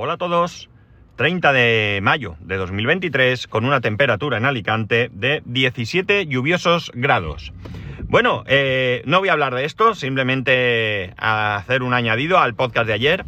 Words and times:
Hola 0.00 0.12
a 0.12 0.16
todos. 0.16 0.70
30 1.16 1.52
de 1.52 1.98
mayo 2.04 2.36
de 2.38 2.56
2023 2.56 3.48
con 3.48 3.64
una 3.64 3.80
temperatura 3.80 4.36
en 4.36 4.44
Alicante 4.44 5.10
de 5.12 5.42
17 5.44 6.28
lluviosos 6.28 6.92
grados. 6.94 7.52
Bueno, 8.04 8.44
eh, 8.46 9.02
no 9.06 9.18
voy 9.18 9.28
a 9.28 9.32
hablar 9.32 9.56
de 9.56 9.64
esto, 9.64 9.96
simplemente 9.96 11.14
hacer 11.16 11.82
un 11.82 11.94
añadido 11.94 12.38
al 12.38 12.54
podcast 12.54 12.86
de 12.86 12.92
ayer. 12.92 13.24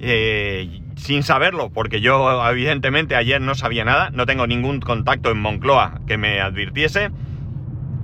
Eh, 0.00 0.80
sin 0.96 1.24
saberlo, 1.24 1.68
porque 1.68 2.00
yo 2.00 2.42
evidentemente 2.48 3.16
ayer 3.16 3.42
no 3.42 3.54
sabía 3.54 3.84
nada, 3.84 4.08
no 4.08 4.24
tengo 4.24 4.46
ningún 4.46 4.80
contacto 4.80 5.30
en 5.30 5.38
Moncloa 5.40 6.00
que 6.06 6.16
me 6.16 6.40
advirtiese. 6.40 7.10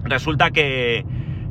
Resulta 0.05 0.51
que, 0.51 1.07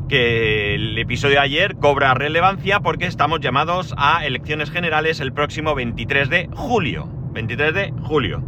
que 0.09 0.73
el 0.73 0.97
episodio 0.97 1.35
de 1.35 1.41
ayer 1.41 1.75
cobra 1.75 2.13
relevancia 2.15 2.79
porque 2.79 3.05
estamos 3.05 3.39
llamados 3.39 3.93
a 3.95 4.25
elecciones 4.25 4.71
generales 4.71 5.19
el 5.19 5.31
próximo 5.31 5.75
23 5.75 6.29
de 6.29 6.49
julio. 6.53 7.07
23 7.31 7.73
de 7.73 7.93
julio. 8.01 8.43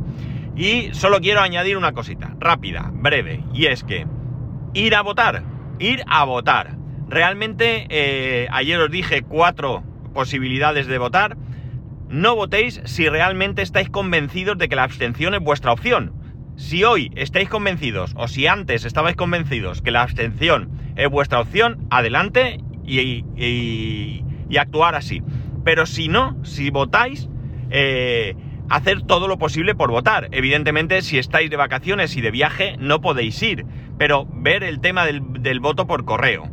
Y 0.57 0.89
solo 0.93 1.21
quiero 1.21 1.39
añadir 1.39 1.77
una 1.77 1.93
cosita, 1.93 2.35
rápida, 2.39 2.89
breve, 2.91 3.43
y 3.53 3.67
es 3.67 3.83
que 3.83 4.05
ir 4.73 4.95
a 4.95 5.01
votar, 5.01 5.43
ir 5.79 6.03
a 6.07 6.25
votar. 6.25 6.75
Realmente 7.07 7.85
eh, 7.89 8.47
ayer 8.51 8.79
os 8.79 8.91
dije 8.91 9.21
cuatro 9.21 9.83
posibilidades 10.13 10.87
de 10.87 10.97
votar. 10.97 11.37
No 12.09 12.35
votéis 12.35 12.81
si 12.85 13.07
realmente 13.07 13.61
estáis 13.61 13.89
convencidos 13.89 14.57
de 14.57 14.67
que 14.67 14.75
la 14.75 14.83
abstención 14.83 15.35
es 15.35 15.41
vuestra 15.41 15.71
opción. 15.71 16.13
Si 16.57 16.83
hoy 16.83 17.11
estáis 17.15 17.49
convencidos, 17.49 18.13
o 18.17 18.27
si 18.27 18.47
antes 18.47 18.83
estabais 18.83 19.15
convencidos 19.15 19.81
que 19.81 19.91
la 19.91 20.01
abstención 20.01 20.80
es 20.95 21.09
vuestra 21.09 21.39
opción, 21.39 21.87
adelante 21.89 22.59
y, 22.85 24.23
actuar 24.57 24.95
así. 24.95 25.21
Pero 25.63 25.85
si 25.85 26.07
no, 26.07 26.37
si 26.43 26.69
votáis, 26.69 27.29
eh, 27.69 28.35
hacer 28.69 29.01
todo 29.03 29.27
lo 29.27 29.37
posible 29.37 29.75
por 29.75 29.91
votar. 29.91 30.27
Evidentemente, 30.31 31.01
si 31.01 31.17
estáis 31.17 31.49
de 31.49 31.57
vacaciones 31.57 32.15
y 32.17 32.21
de 32.21 32.31
viaje, 32.31 32.75
no 32.79 33.01
podéis 33.01 33.41
ir, 33.41 33.65
pero 33.97 34.27
ver 34.31 34.63
el 34.63 34.81
tema 34.81 35.05
del 35.05 35.59
voto 35.59 35.87
por 35.87 36.05
correo 36.05 36.49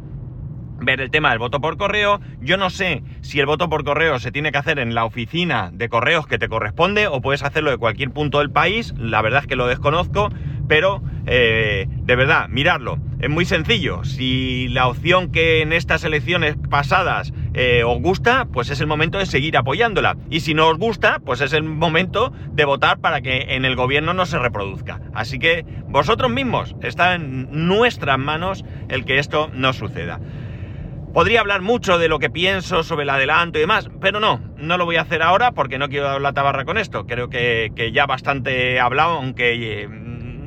ver 0.80 1.00
el 1.00 1.10
tema 1.10 1.30
del 1.30 1.38
voto 1.38 1.60
por 1.60 1.76
correo. 1.76 2.20
Yo 2.40 2.56
no 2.56 2.70
sé 2.70 3.02
si 3.20 3.40
el 3.40 3.46
voto 3.46 3.68
por 3.68 3.84
correo 3.84 4.18
se 4.18 4.32
tiene 4.32 4.52
que 4.52 4.58
hacer 4.58 4.78
en 4.78 4.94
la 4.94 5.04
oficina 5.04 5.70
de 5.72 5.88
correos 5.88 6.26
que 6.26 6.38
te 6.38 6.48
corresponde 6.48 7.06
o 7.06 7.20
puedes 7.20 7.42
hacerlo 7.42 7.70
de 7.70 7.78
cualquier 7.78 8.10
punto 8.10 8.38
del 8.38 8.50
país. 8.50 8.94
La 8.96 9.22
verdad 9.22 9.42
es 9.42 9.46
que 9.46 9.56
lo 9.56 9.66
desconozco, 9.66 10.30
pero 10.68 11.02
eh, 11.26 11.86
de 11.88 12.16
verdad, 12.16 12.48
mirarlo. 12.48 12.98
Es 13.20 13.28
muy 13.28 13.44
sencillo. 13.44 14.04
Si 14.04 14.68
la 14.68 14.88
opción 14.88 15.30
que 15.32 15.60
en 15.60 15.72
estas 15.72 16.04
elecciones 16.04 16.56
pasadas 16.70 17.32
eh, 17.52 17.82
os 17.84 18.00
gusta, 18.00 18.46
pues 18.52 18.70
es 18.70 18.80
el 18.80 18.86
momento 18.86 19.18
de 19.18 19.26
seguir 19.26 19.56
apoyándola. 19.56 20.16
Y 20.30 20.40
si 20.40 20.54
no 20.54 20.68
os 20.68 20.78
gusta, 20.78 21.20
pues 21.24 21.40
es 21.40 21.52
el 21.52 21.64
momento 21.64 22.32
de 22.52 22.64
votar 22.64 22.98
para 23.00 23.20
que 23.20 23.54
en 23.54 23.64
el 23.64 23.76
gobierno 23.76 24.14
no 24.14 24.24
se 24.24 24.38
reproduzca. 24.38 25.00
Así 25.14 25.38
que 25.38 25.64
vosotros 25.88 26.30
mismos, 26.30 26.76
está 26.82 27.14
en 27.14 27.48
nuestras 27.66 28.18
manos 28.18 28.64
el 28.88 29.04
que 29.04 29.18
esto 29.18 29.50
no 29.52 29.72
suceda. 29.72 30.20
Podría 31.12 31.40
hablar 31.40 31.62
mucho 31.62 31.98
de 31.98 32.08
lo 32.08 32.18
que 32.18 32.30
pienso 32.30 32.82
sobre 32.82 33.02
el 33.02 33.10
adelanto 33.10 33.58
y 33.58 33.62
demás, 33.62 33.90
pero 34.00 34.20
no, 34.20 34.40
no 34.58 34.76
lo 34.76 34.84
voy 34.84 34.96
a 34.96 35.02
hacer 35.02 35.22
ahora 35.22 35.52
porque 35.52 35.78
no 35.78 35.88
quiero 35.88 36.06
dar 36.06 36.20
la 36.20 36.34
tabarra 36.34 36.64
con 36.64 36.78
esto. 36.78 37.06
Creo 37.06 37.28
que, 37.30 37.90
ya 37.92 38.06
bastante 38.06 38.74
he 38.74 38.80
hablado, 38.80 39.16
aunque 39.16 39.82
eh, 39.82 39.88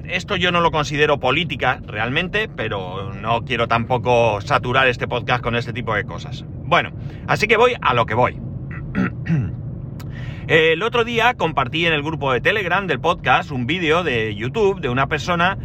esto 0.06 0.36
yo 0.36 0.52
no 0.52 0.62
lo 0.62 0.72
considero 0.72 1.20
política 1.20 1.82
realmente, 1.86 2.50
pero 2.50 3.14
no 3.14 3.44
quiero 3.44 3.68
tampoco 3.68 4.42
saturar 4.42 4.88
este 4.88 5.08
podcast 5.08 5.44
con 5.44 5.56
este 5.56 5.74
tipo 5.74 5.94
de 5.94 6.06
cosas. 6.06 6.46
Bueno, 6.48 6.92
así 7.28 7.48
que 7.48 7.58
voy 7.58 7.74
a 7.82 7.94
lo 7.94 8.06
que 8.06 8.14
voy. 8.14 8.40
El 10.48 10.84
otro 10.84 11.04
día 11.04 11.36
compartí 11.36 11.86
en 11.86 11.94
el 11.94 12.04
grupo 12.04 12.34
de 12.34 12.42
Telegram 12.42 12.86
del 12.86 13.00
podcast 13.00 13.52
un 13.52 13.68
vídeo 13.68 14.04
de 14.04 14.36
YouTube 14.36 14.82
de 14.82 14.90
una 14.90 15.08
persona 15.08 15.58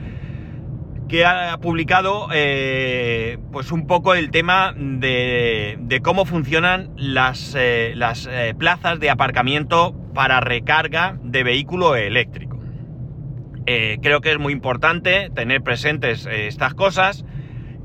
que 1.09 1.25
ha 1.25 1.57
publicado 1.59 2.29
eh, 2.33 3.39
pues 3.53 3.73
un 3.73 3.87
poco 3.87 4.15
el 4.15 4.31
tema 4.31 4.75
de, 4.77 6.01
cómo 6.03 6.25
funcionan 6.25 6.91
las, 6.97 7.55
eh, 7.57 7.93
las 7.97 8.29
eh, 8.31 8.55
plazas 8.59 9.01
de 9.01 9.11
aparcamiento 9.11 9.95
para 10.15 10.41
recarga 10.41 11.19
de 11.23 11.43
vehículo 11.43 11.97
eléctrico. 11.97 12.56
Creo 13.66 14.21
que 14.21 14.32
es 14.32 14.38
muy 14.38 14.53
importante 14.53 15.31
tener 15.34 15.62
presentes 15.62 16.27
estas 16.27 16.75
cosas 16.75 17.25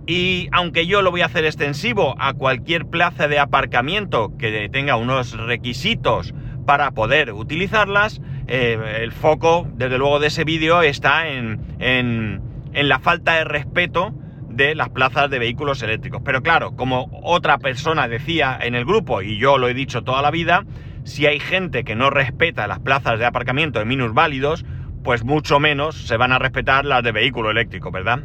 y 0.05 0.47
aunque 0.51 0.85
yo 0.87 1.01
lo 1.01 1.11
voy 1.11 1.21
a 1.21 1.25
hacer 1.25 1.45
extensivo 1.45 2.15
a 2.19 2.33
cualquier 2.33 2.85
plaza 2.85 3.27
de 3.27 3.39
aparcamiento 3.39 4.31
que 4.37 4.69
tenga 4.69 4.95
unos 4.95 5.37
requisitos 5.37 6.33
para 6.65 6.91
poder 6.91 7.33
utilizarlas, 7.33 8.21
el 8.47 9.11
foco 9.11 9.67
desde 9.73 9.97
luego 9.97 10.19
de 10.19 10.27
ese 10.27 10.43
vídeo 10.43 10.81
está 10.83 11.27
en 11.27 12.41
en 12.73 12.89
la 12.89 12.99
falta 12.99 13.35
de 13.35 13.43
respeto 13.43 14.13
de 14.49 14.75
las 14.75 14.89
plazas 14.89 15.29
de 15.29 15.39
vehículos 15.39 15.81
eléctricos. 15.81 16.21
Pero 16.23 16.41
claro, 16.41 16.75
como 16.75 17.09
otra 17.23 17.57
persona 17.57 18.07
decía 18.07 18.57
en 18.61 18.75
el 18.75 18.85
grupo, 18.85 19.21
y 19.21 19.37
yo 19.37 19.57
lo 19.57 19.69
he 19.69 19.73
dicho 19.73 20.03
toda 20.03 20.21
la 20.21 20.31
vida, 20.31 20.65
si 21.03 21.25
hay 21.25 21.39
gente 21.39 21.83
que 21.83 21.95
no 21.95 22.09
respeta 22.09 22.67
las 22.67 22.79
plazas 22.79 23.17
de 23.17 23.25
aparcamiento 23.25 23.79
de 23.79 23.85
minusválidos, 23.85 24.65
pues 25.03 25.23
mucho 25.23 25.59
menos 25.59 26.07
se 26.07 26.17
van 26.17 26.31
a 26.31 26.39
respetar 26.39 26.85
las 26.85 27.03
de 27.03 27.11
vehículo 27.11 27.51
eléctrico, 27.51 27.91
¿verdad? 27.91 28.19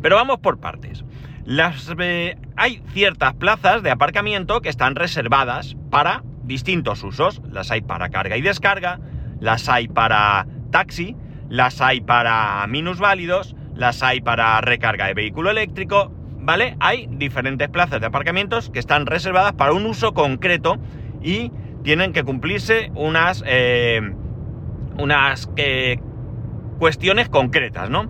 Pero 0.00 0.16
vamos 0.16 0.38
por 0.38 0.58
partes. 0.58 1.04
Las, 1.44 1.92
eh, 1.98 2.36
hay 2.56 2.82
ciertas 2.92 3.34
plazas 3.34 3.82
de 3.82 3.90
aparcamiento 3.90 4.60
que 4.60 4.68
están 4.68 4.94
reservadas 4.94 5.76
para 5.90 6.22
distintos 6.44 7.02
usos. 7.02 7.40
Las 7.50 7.70
hay 7.70 7.82
para 7.82 8.10
carga 8.10 8.36
y 8.36 8.42
descarga, 8.42 9.00
las 9.40 9.68
hay 9.68 9.88
para 9.88 10.46
taxi, 10.70 11.16
las 11.48 11.80
hay 11.80 12.00
para 12.00 12.66
minusválidos, 12.68 13.56
las 13.74 14.02
hay 14.02 14.20
para 14.20 14.60
recarga 14.60 15.06
de 15.06 15.14
vehículo 15.14 15.50
eléctrico, 15.50 16.12
¿vale? 16.38 16.76
Hay 16.80 17.08
diferentes 17.10 17.68
plazas 17.68 18.00
de 18.00 18.06
aparcamientos 18.06 18.70
que 18.70 18.78
están 18.78 19.06
reservadas 19.06 19.52
para 19.52 19.72
un 19.72 19.86
uso 19.86 20.14
concreto 20.14 20.78
y 21.22 21.52
tienen 21.82 22.12
que 22.12 22.22
cumplirse 22.22 22.90
unas, 22.94 23.42
eh, 23.46 24.00
unas 24.98 25.50
eh, 25.56 25.98
cuestiones 26.78 27.28
concretas, 27.28 27.90
¿no? 27.90 28.06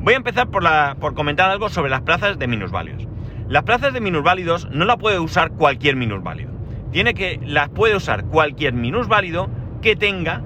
Voy 0.00 0.14
a 0.14 0.16
empezar 0.16 0.48
por, 0.48 0.64
por 0.98 1.14
comentar 1.14 1.50
algo 1.50 1.68
sobre 1.68 1.90
las 1.90 2.02
plazas 2.02 2.38
de 2.38 2.46
minusválidos. 2.46 3.06
Las 3.48 3.64
plazas 3.64 3.92
de 3.92 4.00
minusválidos 4.00 4.68
no 4.70 4.84
la 4.84 4.96
puede 4.96 5.18
usar 5.18 5.50
cualquier 5.52 5.96
minusválido. 5.96 6.52
Tiene 6.92 7.14
que 7.14 7.40
las 7.44 7.68
puede 7.68 7.96
usar 7.96 8.24
cualquier 8.24 8.72
minusválido 8.72 9.48
que 9.82 9.96
tenga 9.96 10.42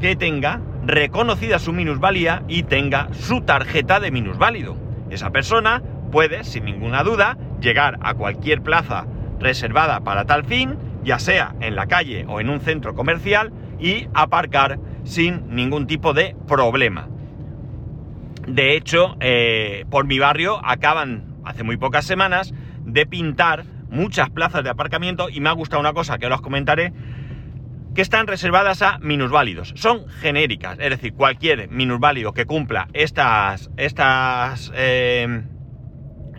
que 0.00 0.16
tenga 0.16 0.60
reconocida 0.84 1.58
su 1.58 1.72
minusvalía 1.72 2.42
y 2.48 2.62
tenga 2.64 3.08
su 3.12 3.42
tarjeta 3.42 4.00
de 4.00 4.10
minusválido. 4.10 4.76
Esa 5.10 5.30
persona 5.30 5.82
puede, 6.10 6.42
sin 6.44 6.64
ninguna 6.64 7.04
duda, 7.04 7.36
llegar 7.60 7.98
a 8.00 8.14
cualquier 8.14 8.62
plaza 8.62 9.06
reservada 9.38 10.00
para 10.00 10.24
tal 10.24 10.44
fin, 10.44 10.76
ya 11.04 11.18
sea 11.18 11.54
en 11.60 11.76
la 11.76 11.86
calle 11.86 12.24
o 12.28 12.40
en 12.40 12.50
un 12.50 12.60
centro 12.60 12.94
comercial, 12.94 13.52
y 13.78 14.08
aparcar 14.14 14.78
sin 15.04 15.54
ningún 15.54 15.86
tipo 15.86 16.12
de 16.12 16.36
problema. 16.46 17.08
De 18.46 18.76
hecho, 18.76 19.16
eh, 19.20 19.84
por 19.90 20.06
mi 20.06 20.18
barrio 20.18 20.60
acaban, 20.64 21.36
hace 21.44 21.62
muy 21.62 21.76
pocas 21.76 22.04
semanas, 22.04 22.52
de 22.84 23.06
pintar 23.06 23.64
muchas 23.90 24.30
plazas 24.30 24.64
de 24.64 24.70
aparcamiento 24.70 25.28
y 25.28 25.40
me 25.40 25.48
ha 25.48 25.52
gustado 25.52 25.80
una 25.80 25.92
cosa 25.92 26.18
que 26.18 26.26
os 26.26 26.40
comentaré, 26.40 26.92
que 27.94 28.02
están 28.02 28.26
reservadas 28.26 28.82
a 28.82 28.98
minusválidos. 28.98 29.72
Son 29.76 30.08
genéricas, 30.08 30.78
es 30.80 30.90
decir, 30.90 31.12
cualquier 31.14 31.68
minusválido 31.68 32.32
que 32.32 32.46
cumpla 32.46 32.88
estas, 32.92 33.70
estas, 33.76 34.72
eh, 34.74 35.42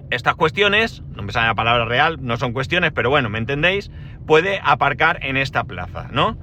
estas 0.09 0.35
cuestiones, 0.35 1.03
no 1.15 1.24
me 1.24 1.31
sale 1.31 1.47
la 1.47 1.56
palabra 1.56 1.85
real, 1.85 2.18
no 2.21 2.38
son 2.38 2.53
cuestiones, 2.53 2.91
pero 2.94 3.09
bueno, 3.09 3.30
me 3.30 3.38
entendéis, 3.38 3.91
puede 4.25 4.59
aparcar 4.63 5.19
en 5.24 5.38
esta 5.38 5.63
plaza, 5.65 6.07
¿no? 6.12 6.38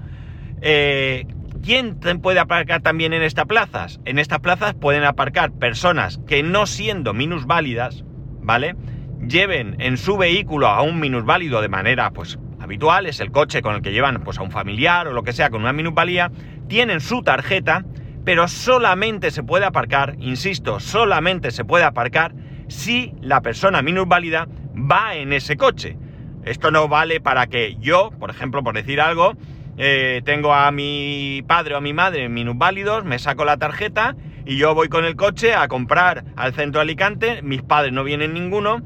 Eh, 0.61 1.27
¿Quién 1.69 1.99
puede 1.99 2.41
aparcar 2.41 2.81
también 2.81 3.13
en 3.13 3.21
estas 3.21 3.45
plazas? 3.45 4.01
En 4.07 4.19
estas 4.19 4.39
plazas 4.39 4.73
pueden 4.73 5.05
aparcar 5.05 5.53
personas 5.53 6.19
que 6.27 6.43
no 6.43 6.65
siendo 6.65 7.13
minusválidas, 7.13 8.07
¿vale? 8.41 8.75
Lleven 9.21 9.77
en 9.79 9.99
su 9.99 10.17
vehículo 10.17 10.69
a 10.69 10.81
un 10.81 10.99
minusválido 10.99 11.61
de 11.61 11.69
manera, 11.69 12.11
pues, 12.11 12.39
habitual, 12.59 13.05
es 13.05 13.21
el 13.21 13.31
coche 13.33 13.61
con 13.61 13.75
el 13.75 13.83
que 13.83 13.93
llevan 13.93 14.23
pues, 14.25 14.39
a 14.39 14.45
un 14.45 14.51
familiar 14.51 15.09
o 15.09 15.13
lo 15.13 15.25
que 15.25 15.35
sea 15.35 15.51
con 15.51 15.61
una 15.61 15.75
minusvalía, 15.75 16.33
tienen 16.69 17.03
su 17.03 17.23
tarjeta, 17.23 17.85
pero 18.25 18.49
solamente 18.49 19.31
se 19.31 19.43
puede 19.43 19.67
aparcar, 19.67 20.17
insisto, 20.21 20.81
solamente 20.81 21.51
se 21.51 21.67
puede 21.67 21.85
aparcar 21.85 22.33
si 22.69 23.13
la 23.21 23.43
persona 23.43 23.83
minusválida 23.83 24.49
va 24.75 25.17
en 25.17 25.35
ese 25.35 25.59
coche. 25.59 25.99
Esto 26.47 26.71
no 26.71 26.89
vale 26.89 27.21
para 27.21 27.47
que 27.47 27.77
yo, 27.79 28.11
por 28.19 28.31
ejemplo, 28.31 28.65
por 28.65 28.75
decir 28.75 29.03
algo, 29.03 29.35
eh, 29.79 30.23
tengo 30.25 30.53
a 30.53 30.71
mi 30.73 31.43
padre 31.47 31.75
o 31.75 31.79
a 31.79 31.81
mi 31.81 31.93
madre 31.93 32.29
minusválidos, 32.29 33.05
me 33.05 33.21
saco 33.21 33.45
la 33.45 33.59
tarjeta 33.59 34.17
y 34.45 34.57
yo 34.57 34.75
voy 34.75 34.89
con 34.89 35.05
el 35.05 35.15
coche 35.15 35.55
a 35.55 35.69
comprar 35.69 36.25
al 36.37 36.53
centro 36.53 36.81
de 36.81 36.83
Alicante, 36.83 37.43
mis 37.43 37.63
padres 37.63 37.93
no 37.93 38.03
vienen 38.03 38.35
ninguno, 38.35 38.83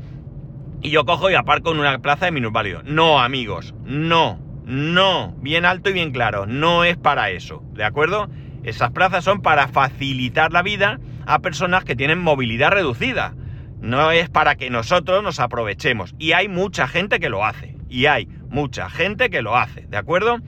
y 0.83 0.91
yo 0.91 1.05
cojo 1.05 1.31
y 1.31 1.35
aparco 1.35 1.73
en 1.73 1.79
una 1.79 1.99
plaza 2.01 2.27
de 2.27 2.33
minusválido. 2.33 2.83
No, 2.85 3.21
amigos, 3.21 3.75
no, 3.85 4.39
No, 4.67 5.35
bien 5.39 5.65
alto 5.65 5.91
y 5.91 5.95
bien 5.95 6.13
claro, 6.13 6.47
no 6.47 6.85
es 6.85 6.97
para 6.97 7.31
eso, 7.31 7.63
¿de 7.73 7.85
acuerdo? 7.85 8.29
Esas 8.63 8.91
plazas 8.91 9.25
son 9.25 9.41
para 9.41 9.69
facilitar 9.69 10.53
la 10.53 10.63
vida 10.63 11.01
a 11.27 11.39
personas 11.39 11.85
que 11.85 11.97
tienen 11.97 12.19
movilidad 12.19 12.71
reducida. 12.71 13.35
No 13.81 14.13
es 14.13 14.29
para 14.29 14.55
que 14.55 14.71
nosotros 14.71 15.25
nos 15.25 15.41
aprovechemos. 15.41 16.15
Y 16.19 16.33
hay 16.33 16.49
mucha 16.49 16.87
gente 16.87 17.19
que 17.19 17.29
lo 17.29 17.45
hace. 17.45 17.77
Y 17.89 18.07
hay 18.07 18.27
mucha 18.49 18.89
gente 18.89 19.31
que 19.31 19.43
lo 19.43 19.57
hace, 19.57 19.83
¿de 19.89 19.97
acuerdo? 19.97 20.39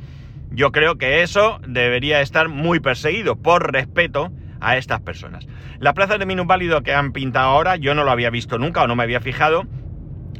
Yo 0.55 0.71
creo 0.71 0.97
que 0.99 1.23
eso 1.23 1.59
debería 1.67 2.21
estar 2.21 2.49
muy 2.49 2.79
perseguido 2.79 3.35
por 3.35 3.73
respeto 3.73 4.31
a 4.61 4.77
estas 4.77 5.01
personas. 5.01 5.47
Las 5.81 5.95
plazas 5.95 6.21
de 6.21 6.27
minusválido 6.27 6.83
que 6.83 6.95
han 6.95 7.13
pintado 7.13 7.49
ahora, 7.49 7.77
yo 7.77 7.95
no 7.95 8.05
lo 8.05 8.13
había 8.13 8.31
visto 8.31 8.57
nunca 8.57 8.83
o 8.83 8.87
no 8.87 8.95
me 8.95 9.03
había 9.03 9.21
fijado. 9.21 9.65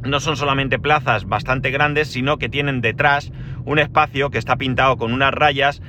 No 0.03 0.21
son 0.21 0.37
solamente 0.37 0.79
plazas 0.79 1.25
bastante 1.25 1.69
grandes, 1.69 2.07
sino 2.07 2.37
que 2.37 2.47
tienen 2.47 2.79
detrás 2.79 3.31
un 3.65 3.77
espacio 3.77 4.29
que 4.29 4.37
está 4.37 4.55
pintado 4.55 4.95
con 4.95 5.11
unas 5.11 5.33
rayas 5.33 5.81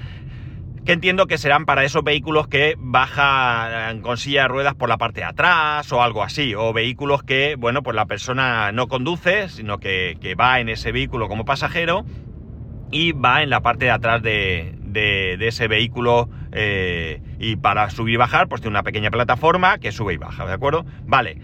que 0.84 0.92
entiendo 0.92 1.26
que 1.26 1.36
serán 1.36 1.66
para 1.66 1.84
esos 1.84 2.04
vehículos 2.04 2.46
que 2.46 2.76
bajan 2.78 4.00
con 4.02 4.16
silla 4.16 4.42
de 4.42 4.48
ruedas 4.48 4.74
por 4.74 4.88
la 4.88 4.98
parte 4.98 5.20
de 5.20 5.26
atrás 5.26 5.90
o 5.92 6.00
algo 6.00 6.22
así, 6.22 6.54
o 6.54 6.72
vehículos 6.72 7.24
que, 7.24 7.56
bueno, 7.58 7.82
pues 7.82 7.96
la 7.96 8.06
persona 8.06 8.70
no 8.70 8.86
conduce, 8.86 9.48
sino 9.48 9.78
que, 9.78 10.16
va 10.40 10.60
en 10.60 10.68
ese 10.68 10.92
vehículo 10.92 11.26
como 11.26 11.44
pasajero 11.44 12.04
y 12.90 13.12
va 13.12 13.42
en 13.42 13.50
la 13.50 13.60
parte 13.60 13.86
de 13.86 13.90
atrás 13.90 14.22
de, 14.22 14.74
ese 15.40 15.68
vehículo 15.68 16.30
eh, 16.52 17.20
y 17.38 17.56
para 17.56 17.90
subir 17.90 18.14
y 18.14 18.16
bajar 18.16 18.48
pues 18.48 18.62
tiene 18.62 18.72
una 18.72 18.82
pequeña 18.82 19.10
plataforma 19.10 19.78
que 19.78 19.92
sube 19.92 20.14
y 20.14 20.16
baja, 20.16 20.46
¿de 20.46 20.54
acuerdo? 20.54 20.86
Vale, 21.04 21.38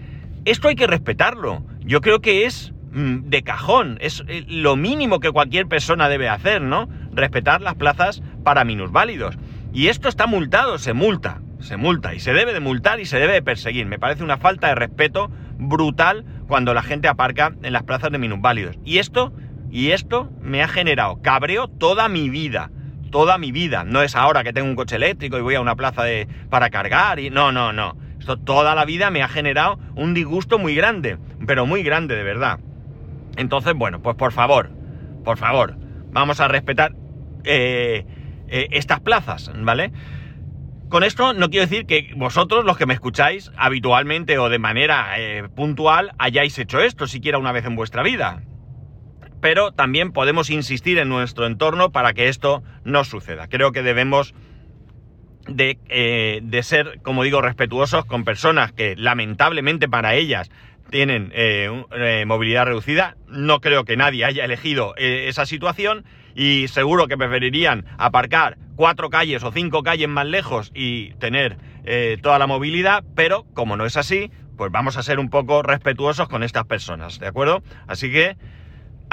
esto 0.45 0.67
hay 0.67 0.75
que 0.75 0.87
respetarlo, 0.87 1.63
yo 1.81 2.01
creo 2.01 2.19
que 2.19 2.45
es 2.45 2.73
mm, 2.91 3.29
de 3.29 3.43
cajón, 3.43 3.97
es 4.01 4.23
eh, 4.27 4.43
lo 4.47 4.75
mínimo 4.75 5.19
que 5.19 5.31
cualquier 5.31 5.67
persona 5.67 6.09
debe 6.09 6.29
hacer, 6.29 6.61
¿no? 6.61 6.89
Respetar 7.13 7.61
las 7.61 7.75
plazas 7.75 8.23
para 8.43 8.65
minusválidos. 8.65 9.37
Y 9.71 9.87
esto 9.87 10.09
está 10.09 10.27
multado, 10.27 10.77
se 10.77 10.93
multa, 10.93 11.41
se 11.59 11.77
multa 11.77 12.13
y 12.13 12.19
se 12.19 12.33
debe 12.33 12.53
de 12.53 12.59
multar 12.59 12.99
y 12.99 13.05
se 13.05 13.19
debe 13.19 13.33
de 13.33 13.41
perseguir. 13.41 13.85
Me 13.85 13.99
parece 13.99 14.23
una 14.23 14.37
falta 14.37 14.67
de 14.67 14.75
respeto 14.75 15.31
brutal 15.57 16.25
cuando 16.47 16.73
la 16.73 16.83
gente 16.83 17.07
aparca 17.07 17.53
en 17.63 17.73
las 17.73 17.83
plazas 17.83 18.11
de 18.11 18.17
minusválidos. 18.17 18.77
Y 18.83 18.97
esto, 18.97 19.33
y 19.73 19.89
esto 19.89 20.29
me 20.39 20.61
ha 20.61 20.67
generado 20.67 21.19
cabreo 21.23 21.67
toda 21.67 22.07
mi 22.07 22.29
vida. 22.29 22.69
Toda 23.09 23.39
mi 23.39 23.51
vida. 23.51 23.83
No 23.83 24.03
es 24.03 24.15
ahora 24.15 24.43
que 24.43 24.53
tengo 24.53 24.69
un 24.69 24.75
coche 24.75 24.97
eléctrico 24.97 25.39
y 25.39 25.41
voy 25.41 25.55
a 25.55 25.61
una 25.61 25.75
plaza 25.75 26.03
de, 26.03 26.27
para 26.51 26.69
cargar 26.69 27.19
y. 27.19 27.31
No, 27.31 27.51
no, 27.51 27.73
no. 27.73 27.97
Esto 28.19 28.37
toda 28.37 28.75
la 28.75 28.85
vida 28.85 29.09
me 29.09 29.23
ha 29.23 29.27
generado 29.27 29.79
un 29.95 30.13
disgusto 30.13 30.59
muy 30.59 30.75
grande. 30.75 31.17
Pero 31.47 31.65
muy 31.65 31.81
grande, 31.81 32.15
de 32.15 32.21
verdad. 32.21 32.59
Entonces, 33.35 33.73
bueno, 33.73 33.99
pues 33.99 34.15
por 34.15 34.31
favor, 34.31 34.69
por 35.25 35.39
favor, 35.39 35.75
vamos 36.11 36.39
a 36.39 36.47
respetar. 36.47 36.93
Eh, 37.43 38.05
eh, 38.49 38.67
estas 38.69 38.99
plazas, 38.99 39.51
¿vale? 39.55 39.91
Con 40.89 41.03
esto 41.03 41.33
no 41.33 41.49
quiero 41.49 41.65
decir 41.65 41.87
que 41.87 42.13
vosotros, 42.15 42.63
los 42.63 42.77
que 42.77 42.85
me 42.85 42.93
escucháis 42.93 43.51
habitualmente 43.57 44.37
o 44.37 44.49
de 44.49 44.59
manera 44.59 45.15
eh, 45.17 45.49
puntual, 45.55 46.11
hayáis 46.19 46.59
hecho 46.59 46.79
esto 46.79 47.07
siquiera 47.07 47.39
una 47.39 47.51
vez 47.51 47.65
en 47.65 47.75
vuestra 47.75 48.03
vida. 48.03 48.43
Pero 49.43 49.73
también 49.73 50.13
podemos 50.13 50.49
insistir 50.49 50.97
en 50.97 51.09
nuestro 51.09 51.45
entorno 51.45 51.91
para 51.91 52.13
que 52.13 52.29
esto 52.29 52.63
no 52.85 53.03
suceda. 53.03 53.49
Creo 53.49 53.73
que 53.73 53.83
debemos 53.83 54.33
de, 55.49 55.77
eh, 55.89 56.61
ser, 56.63 57.01
como 57.01 57.23
digo, 57.23 57.41
respetuosos 57.41 58.05
con 58.05 58.23
personas 58.23 58.71
que 58.71 58.95
lamentablemente 58.95 59.89
para 59.89 60.15
ellas 60.15 60.49
tienen 60.89 61.33
movilidad 62.25 62.67
reducida. 62.67 63.17
No 63.27 63.59
creo 63.59 63.83
que 63.83 63.97
nadie 63.97 64.23
haya 64.23 64.45
elegido 64.45 64.95
esa 64.95 65.45
situación 65.45 66.05
y 66.35 66.69
seguro 66.69 67.07
que 67.07 67.17
preferirían 67.17 67.85
aparcar 67.97 68.57
cuatro 68.77 69.09
calles 69.09 69.43
o 69.43 69.51
cinco 69.51 69.83
calles 69.83 70.07
más 70.07 70.25
lejos 70.25 70.71
y 70.73 71.13
tener 71.15 71.57
eh, 71.83 72.17
toda 72.21 72.39
la 72.39 72.47
movilidad, 72.47 73.03
pero 73.13 73.45
como 73.53 73.75
no 73.75 73.85
es 73.85 73.97
así, 73.97 74.31
pues 74.57 74.71
vamos 74.71 74.95
a 74.95 75.03
ser 75.03 75.19
un 75.19 75.29
poco 75.29 75.63
respetuosos 75.63 76.29
con 76.29 76.43
estas 76.43 76.65
personas, 76.65 77.19
¿de 77.19 77.27
acuerdo? 77.27 77.61
Así 77.87 78.11
que 78.11 78.37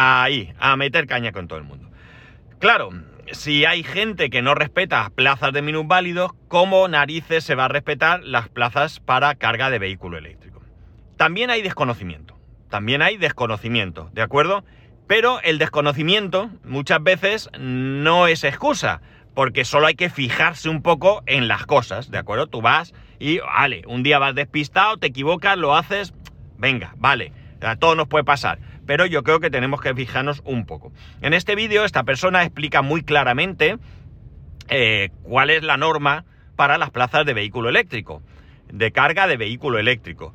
ahí, 0.01 0.53
a 0.59 0.77
meter 0.77 1.07
caña 1.07 1.33
con 1.33 1.49
todo 1.49 1.59
el 1.59 1.65
mundo. 1.65 1.91
Claro, 2.59 2.91
si 3.33 3.65
hay 3.65 3.83
gente 3.83 4.31
que 4.31 4.43
no 4.43 4.55
respeta 4.55 5.11
plazas 5.15 5.53
de 5.53 5.63
minusválidos, 5.63 6.33
¿cómo 6.49 6.89
narices 6.89 7.45
se 7.45 7.55
va 7.55 7.67
a 7.67 7.69
respetar 7.69 8.23
las 8.25 8.49
plazas 8.49 9.01
para 9.01 9.35
carga 9.35 9.71
de 9.71 9.79
vehículo 9.79 10.19
eléctrico? 10.19 10.61
También 11.17 11.51
hay 11.51 11.63
desconocimiento, 11.63 12.39
también 12.69 13.03
hay 13.03 13.17
desconocimiento, 13.17 14.11
¿de 14.13 14.23
acuerdo? 14.23 14.65
Pero 15.07 15.41
el 15.43 15.59
desconocimiento 15.59 16.51
muchas 16.65 17.03
veces 17.03 17.51
no 17.59 18.27
es 18.27 18.45
excusa, 18.45 19.01
porque 19.35 19.65
solo 19.65 19.87
hay 19.87 19.95
que 19.95 20.11
fijarse 20.11 20.69
un 20.69 20.83
poco 20.83 21.23
en 21.27 21.49
las 21.49 21.67
cosas, 21.67 22.11
¿de 22.11 22.19
acuerdo? 22.19 22.47
Tú 22.47 22.63
vas 22.63 22.95
y, 23.19 23.39
vale, 23.39 23.83
un 23.87 24.03
día 24.03 24.19
vas 24.19 24.35
despistado, 24.35 24.97
te 24.97 25.09
equivocas, 25.09 25.57
lo 25.57 25.77
haces, 25.77 26.15
venga, 26.59 26.95
vale, 26.97 27.33
a 27.61 27.77
todo 27.77 27.95
nos 27.95 28.09
puede 28.09 28.25
pasar. 28.25 28.59
Pero 28.87 29.07
yo 29.07 29.23
creo 29.23 29.41
que 29.41 29.51
tenemos 29.51 29.81
que 29.81 29.95
fijarnos 29.95 30.43
un 30.45 30.67
poco. 30.67 30.93
En 31.21 31.35
este 31.35 31.55
vídeo 31.55 31.85
esta 31.85 32.05
persona 32.05 32.43
explica 32.43 32.83
muy 32.83 33.03
claramente 33.03 33.79
eh, 34.69 35.11
cuál 35.23 35.51
es 35.51 35.63
la 35.63 35.77
norma 35.77 36.25
para 36.57 36.79
las 36.79 36.91
plazas 36.91 37.25
de 37.25 37.35
vehículo 37.35 37.69
eléctrico, 37.69 38.23
de 38.73 38.93
carga 38.93 39.27
de 39.27 39.37
vehículo 39.37 39.79
eléctrico 39.79 40.35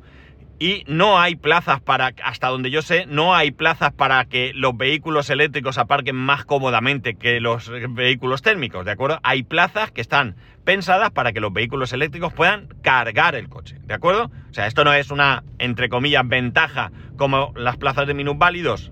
y 0.58 0.84
no 0.86 1.18
hay 1.18 1.36
plazas 1.36 1.80
para, 1.80 2.12
hasta 2.24 2.48
donde 2.48 2.70
yo 2.70 2.82
sé, 2.82 3.06
no 3.06 3.34
hay 3.34 3.50
plazas 3.50 3.92
para 3.92 4.24
que 4.24 4.52
los 4.54 4.76
vehículos 4.76 5.28
eléctricos 5.28 5.76
aparquen 5.78 6.16
más 6.16 6.44
cómodamente 6.44 7.14
que 7.14 7.40
los 7.40 7.70
vehículos 7.90 8.42
térmicos, 8.42 8.84
¿de 8.84 8.92
acuerdo? 8.92 9.20
Hay 9.22 9.42
plazas 9.42 9.90
que 9.90 10.00
están 10.00 10.36
pensadas 10.64 11.10
para 11.10 11.32
que 11.32 11.40
los 11.40 11.52
vehículos 11.52 11.92
eléctricos 11.92 12.32
puedan 12.32 12.68
cargar 12.82 13.34
el 13.34 13.48
coche, 13.48 13.76
¿de 13.84 13.94
acuerdo? 13.94 14.30
O 14.50 14.54
sea, 14.54 14.66
esto 14.66 14.84
no 14.84 14.94
es 14.94 15.10
una, 15.10 15.44
entre 15.58 15.88
comillas, 15.88 16.26
ventaja 16.26 16.90
como 17.16 17.52
las 17.54 17.76
plazas 17.76 18.06
de 18.06 18.14
minusválidos 18.14 18.90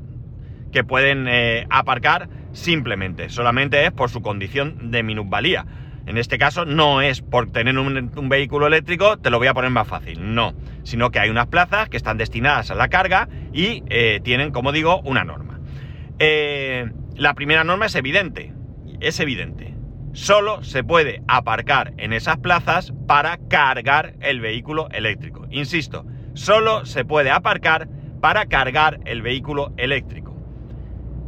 que 0.71 0.85
pueden 0.85 1.27
eh, 1.29 1.67
aparcar 1.71 2.29
simplemente, 2.53 3.31
solamente 3.31 3.85
es 3.87 3.93
por 3.93 4.11
su 4.11 4.23
condición 4.23 4.91
de 4.91 5.03
minusvalía. 5.03 5.67
En 6.07 6.19
este 6.19 6.39
caso 6.39 6.65
no 6.65 7.01
es 7.01 7.23
por 7.23 7.51
tener 7.51 7.79
un, 7.79 8.29
vehículo 8.29 8.67
eléctrico, 8.67 9.19
te 9.19 9.31
lo 9.31 9.39
voy 9.39 9.47
a 9.47 9.55
poner 9.55 9.71
más 9.71 9.89
fácil, 9.89 10.35
no, 10.35 10.55
sino 10.83 11.11
que 11.11 11.19
hay 11.19 11.31
unas 11.31 11.47
plazas 11.47 11.89
que 11.89 11.97
están 11.97 12.19
destinadas 12.19 12.71
a 12.71 12.75
la 12.75 12.89
carga 12.89 13.29
y 13.53 13.83
eh, 13.89 14.21
tienen, 14.23 14.51
como 14.51 14.73
digo, 14.73 15.01
una 15.01 15.25
norma. 15.25 15.61
Eh, 16.19 16.91
la 17.17 17.35
primera 17.35 17.65
norma 17.65 17.87
es 17.87 17.95
evidente, 17.95 18.53
es 19.01 19.19
evidente. 19.19 19.75
Solo 20.13 20.63
se 20.63 20.85
puede 20.85 21.23
aparcar 21.27 21.95
en 21.97 22.13
esas 22.13 22.39
plazas 22.39 22.93
para 23.09 23.39
cargar 23.49 24.15
el 24.21 24.41
vehículo 24.41 24.89
eléctrico. 24.91 25.47
Insisto, 25.51 26.05
solo 26.35 26.85
se 26.87 27.05
puede 27.05 27.31
aparcar 27.31 27.89
para 28.21 28.47
cargar 28.47 29.01
el 29.07 29.23
vehículo 29.23 29.73
eléctrico. 29.77 30.37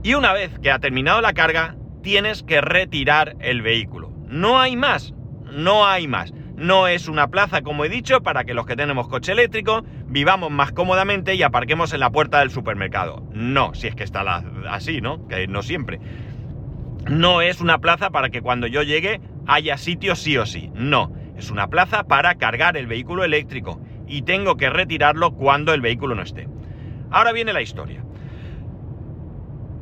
Y 0.03 0.15
una 0.15 0.33
vez 0.33 0.57
que 0.61 0.71
ha 0.71 0.79
terminado 0.79 1.21
la 1.21 1.33
carga, 1.33 1.77
tienes 2.03 2.45
que 2.45 2.61
retirar 2.61 3.37
el 3.41 3.61
vehículo. 3.61 4.06
No 4.29 4.59
hay 4.59 4.77
más, 4.77 5.15
no 5.53 5.87
hay 5.87 6.09
más. 6.09 6.33
No 6.57 6.89
es 6.89 7.07
una 7.07 7.29
plaza, 7.29 7.61
como 7.61 7.85
he 7.85 7.89
dicho, 7.89 8.23
para 8.23 8.45
que 8.45 8.55
los 8.55 8.67
que 8.67 8.77
tenemos 8.77 9.09
coche 9.09 9.33
eléctrico 9.33 9.85
vivamos 10.07 10.51
más 10.51 10.73
cómodamente 10.73 11.35
y 11.35 11.43
aparquemos 11.43 11.93
en 11.93 12.01
la 12.01 12.11
puerta 12.11 12.39
del 12.41 12.51
supermercado. 12.51 13.23
No, 13.33 13.75
si 13.75 13.89
es 13.89 13.95
que 13.95 14.05
está 14.05 14.43
así, 14.71 15.03
¿no? 15.03 15.29
Que 15.29 15.47
no 15.49 15.63
siempre. 15.63 16.01
No 17.11 17.43
es 17.43 17.61
una 17.61 17.79
plaza 17.79 18.11
para 18.11 18.31
que 18.31 18.41
cuando 18.41 18.67
yo 18.67 18.83
llegue 18.83 19.21
haya 19.47 19.77
sitio 19.77 20.17
sí 20.17 20.39
o 20.39 20.47
sí. 20.47 20.71
No, 20.75 21.13
es 21.37 21.51
una 21.51 21.69
plaza 21.69 22.05
para 22.05 22.37
cargar 22.37 22.77
el 22.77 22.87
vehículo 22.87 23.23
eléctrico 23.23 23.79
y 24.09 24.23
tengo 24.23 24.57
que 24.57 24.71
retirarlo 24.71 25.33
cuando 25.33 25.75
el 25.75 25.83
vehículo 25.83 26.15
no 26.15 26.23
esté. 26.23 26.49
Ahora 27.11 27.33
viene 27.33 27.53
la 27.53 27.61
historia. 27.61 28.03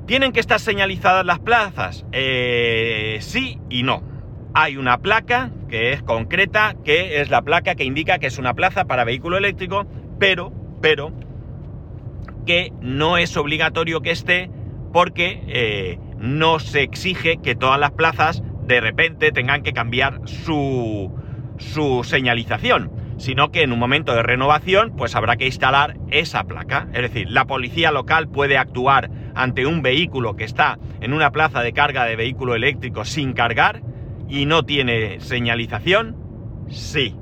¿Tienen 0.07 0.33
que 0.33 0.41
estar 0.41 0.59
señalizadas 0.59 1.25
las 1.25 1.39
plazas? 1.39 2.05
Eh, 2.13 3.19
sí 3.21 3.59
y 3.71 3.85
no 3.85 4.13
hay 4.54 4.76
una 4.76 4.99
placa 4.99 5.50
que 5.68 5.92
es 5.92 6.02
concreta, 6.02 6.76
que 6.84 7.20
es 7.20 7.28
la 7.28 7.42
placa 7.42 7.75
que 7.75 7.84
indica 7.84 8.18
que 8.18 8.28
es 8.28 8.38
una 8.38 8.54
plaza 8.54 8.84
para 8.84 9.04
vehículo 9.04 9.37
eléctrico, 9.37 9.84
pero, 10.18 10.52
pero, 10.80 11.12
que 12.46 12.73
no 12.80 13.18
es 13.18 13.37
obligatorio 13.37 14.00
que 14.00 14.12
esté 14.12 14.50
porque 14.92 15.42
eh, 15.49 15.99
no 16.18 16.61
se 16.61 16.82
exige 16.82 17.38
que 17.38 17.56
todas 17.56 17.80
las 17.80 17.90
plazas 17.90 18.42
de 18.64 18.80
repente 18.80 19.32
tengan 19.32 19.62
que 19.62 19.73
cambiar 19.73 20.20
su, 20.25 21.12
su 21.58 22.04
señalización, 22.04 22.92
sino 23.18 23.50
que 23.50 23.62
en 23.62 23.73
un 23.73 23.80
momento 23.80 24.14
de 24.14 24.23
renovación 24.23 24.94
pues 24.96 25.16
habrá 25.16 25.37
que 25.37 25.46
instalar 25.46 25.96
esa 26.12 26.44
placa. 26.44 26.87
Es 26.92 27.02
decir, 27.02 27.28
la 27.28 27.46
policía 27.46 27.90
local 27.90 28.28
puede 28.28 28.56
actuar 28.56 29.11
ante 29.34 29.66
un 29.66 29.82
vehículo 29.82 30.37
que 30.37 30.44
está 30.44 30.78
en 31.00 31.12
una 31.12 31.32
plaza 31.32 31.61
de 31.61 31.73
carga 31.73 32.04
de 32.04 32.14
vehículo 32.14 32.54
eléctrico 32.54 33.04
sin 33.04 33.32
cargar 33.32 33.82
y 34.28 34.47
no 34.47 34.64
tiene 34.64 35.21
señalización? 35.21 36.16
Sí. 36.69 37.16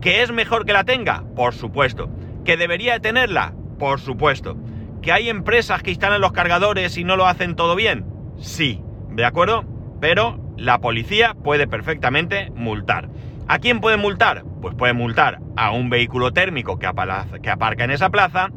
¿Que 0.00 0.22
es 0.22 0.32
mejor 0.32 0.64
que 0.64 0.72
la 0.72 0.84
tenga? 0.84 1.24
Por 1.34 1.54
supuesto. 1.54 2.10
¿Que 2.44 2.56
debería 2.56 3.00
tenerla? 3.00 3.54
Por 3.78 4.00
supuesto. 4.00 4.56
¿Que 5.02 5.12
hay 5.12 5.28
empresas 5.28 5.82
que 5.82 5.90
instalan 5.90 6.20
los 6.20 6.32
cargadores 6.32 6.96
y 6.96 7.04
no 7.04 7.16
lo 7.16 7.26
hacen 7.26 7.56
todo 7.56 7.74
bien? 7.74 8.04
Sí. 8.38 8.82
¿De 9.10 9.24
acuerdo? 9.24 9.64
Pero 10.00 10.38
la 10.56 10.80
policía 10.80 11.34
puede 11.34 11.66
perfectamente 11.66 12.50
multar. 12.54 13.08
¿A 13.48 13.58
quién 13.58 13.80
puede 13.80 13.96
multar? 13.96 14.44
Pues 14.60 14.74
puede 14.74 14.92
multar 14.92 15.38
a 15.56 15.70
un 15.70 15.88
vehículo 15.88 16.32
térmico 16.32 16.78
que, 16.78 16.86
aparca 16.86 17.84
en 17.84 17.90
esa 17.90 18.10
plaza, 18.10 18.50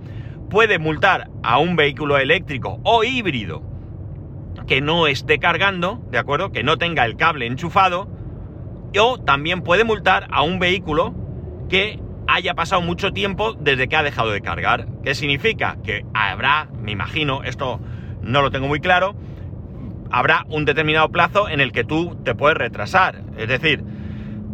puede 0.50 0.80
multar 0.80 1.30
a 1.44 1.60
un 1.60 1.76
vehículo 1.76 2.18
eléctrico 2.18 2.80
o 2.84 3.04
híbrido 3.04 3.71
que 4.68 4.82
no 4.82 5.08
esté 5.08 5.40
cargando, 5.40 6.02
¿de 6.12 6.18
acuerdo? 6.18 6.52
Que 6.52 6.64
no 6.64 6.78
tenga 6.78 7.06
el 7.06 7.18
cable 7.18 7.46
enchufado, 7.46 8.08
o 9.00 9.18
también 9.20 9.62
puede 9.62 9.84
multar 9.84 10.28
a 10.32 10.44
un 10.44 10.60
vehículo 10.60 11.14
que 11.70 12.00
haya 12.28 12.54
pasado 12.54 12.82
mucho 12.82 13.12
tiempo 13.12 13.54
desde 13.54 13.88
que 13.88 13.96
ha 13.96 14.04
dejado 14.04 14.32
de 14.32 14.42
cargar. 14.42 14.88
¿Qué 15.04 15.16
significa? 15.16 15.78
Que 15.84 16.06
habrá, 16.14 16.70
me 16.82 16.92
imagino, 16.92 17.44
esto 17.44 17.80
no 18.22 18.42
lo 18.42 18.52
tengo 18.52 18.68
muy 18.68 18.80
claro, 18.80 19.16
habrá 20.12 20.46
un 20.50 20.66
determinado 20.66 21.10
plazo 21.10 21.50
en 21.50 21.62
el 21.62 21.72
que 21.72 21.84
tú 21.84 22.18
te 22.24 22.36
puedes 22.36 22.58
retrasar. 22.58 23.22
Es 23.38 23.48
decir, 23.48 23.84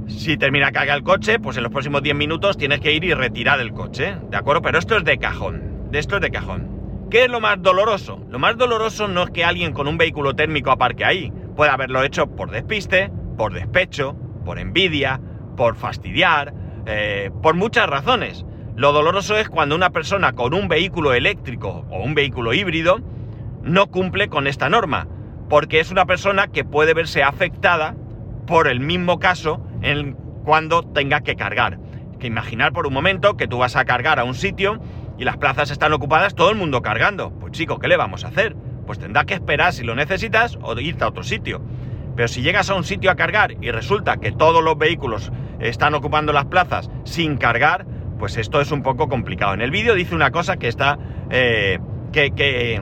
si 0.07 0.37
termina 0.37 0.71
cargar 0.71 0.97
el 0.97 1.03
coche, 1.03 1.39
pues 1.39 1.57
en 1.57 1.63
los 1.63 1.71
próximos 1.71 2.01
10 2.01 2.15
minutos 2.15 2.57
tienes 2.57 2.79
que 2.79 2.93
ir 2.93 3.03
y 3.03 3.13
retirar 3.13 3.59
el 3.59 3.73
coche, 3.73 4.15
¿de 4.29 4.37
acuerdo? 4.37 4.61
Pero 4.61 4.79
esto 4.79 4.97
es 4.97 5.03
de 5.03 5.17
cajón, 5.17 5.89
de 5.91 5.99
esto 5.99 6.15
es 6.15 6.21
de 6.21 6.31
cajón. 6.31 6.76
¿Qué 7.09 7.23
es 7.23 7.31
lo 7.31 7.39
más 7.39 7.61
doloroso? 7.61 8.19
Lo 8.29 8.37
más 8.37 8.57
doloroso 8.57 9.07
no 9.07 9.23
es 9.23 9.29
que 9.29 9.45
alguien 9.45 9.71
con 9.71 9.87
un 9.87 9.97
vehículo 9.97 10.35
térmico 10.35 10.71
aparque 10.71 11.05
ahí. 11.05 11.31
Puede 11.55 11.71
haberlo 11.71 12.03
hecho 12.03 12.27
por 12.27 12.51
despiste, 12.51 13.09
por 13.37 13.53
despecho, 13.53 14.13
por 14.43 14.59
envidia, 14.59 15.21
por 15.55 15.77
fastidiar, 15.77 16.53
eh, 16.85 17.31
por 17.41 17.55
muchas 17.55 17.87
razones. 17.87 18.45
Lo 18.75 18.91
doloroso 18.91 19.37
es 19.37 19.47
cuando 19.47 19.73
una 19.73 19.91
persona 19.91 20.33
con 20.33 20.53
un 20.53 20.67
vehículo 20.67 21.13
eléctrico 21.13 21.85
o 21.89 22.03
un 22.03 22.13
vehículo 22.13 22.53
híbrido 22.53 22.97
no 23.63 23.87
cumple 23.87 24.27
con 24.27 24.45
esta 24.45 24.67
norma, 24.67 25.07
porque 25.49 25.79
es 25.79 25.91
una 25.91 26.05
persona 26.05 26.47
que 26.47 26.65
puede 26.65 26.93
verse 26.93 27.23
afectada 27.23 27.95
por 28.45 28.67
el 28.67 28.81
mismo 28.81 29.17
caso 29.17 29.65
en 29.81 30.17
cuando 30.43 30.83
tenga 30.83 31.21
que 31.21 31.37
cargar. 31.37 31.79
Que 32.19 32.27
imaginar 32.27 32.73
por 32.73 32.85
un 32.85 32.93
momento 32.93 33.37
que 33.37 33.47
tú 33.47 33.59
vas 33.59 33.77
a 33.77 33.85
cargar 33.85 34.19
a 34.19 34.25
un 34.25 34.33
sitio 34.33 34.81
y 35.17 35.24
las 35.24 35.38
plazas 35.38 35.71
están 35.71 35.93
ocupadas, 35.93 36.36
todo 36.36 36.51
el 36.51 36.57
mundo 36.57 36.81
cargando. 36.81 37.31
Pues 37.31 37.51
chico, 37.53 37.79
¿qué 37.79 37.88
le 37.88 37.97
vamos 37.97 38.24
a 38.24 38.29
hacer? 38.29 38.55
Pues 38.86 39.00
tendrá 39.00 39.25
que 39.25 39.33
esperar 39.33 39.74
si 39.74 39.83
lo 39.83 39.95
necesitas 39.95 40.57
o 40.62 40.79
irte 40.79 41.03
a 41.03 41.07
otro 41.07 41.24
sitio. 41.24 41.62
Pero 42.15 42.27
si 42.27 42.41
llegas 42.41 42.69
a 42.69 42.75
un 42.75 42.83
sitio 42.83 43.12
a 43.12 43.15
cargar 43.15 43.55
y 43.62 43.71
resulta 43.71 44.17
que 44.17 44.31
todos 44.31 44.63
los 44.63 44.77
vehículos 44.77 45.31
están 45.59 45.93
ocupando 45.93 46.33
las 46.33 46.45
plazas 46.45 46.89
sin 47.03 47.38
cargar, 47.38 47.86
pues 48.17 48.38
esto 48.38 48.62
es 48.62 48.71
un 48.71 48.83
poco 48.83 49.07
complicado. 49.07 49.53
En 49.53 49.62
el 49.62 49.71
vídeo 49.71 49.93
dice 49.93 50.15
una 50.15 50.31
cosa 50.31 50.57
que 50.57 50.67
está. 50.67 50.97
Eh, 51.29 51.79
que, 52.12 52.31
que, 52.31 52.81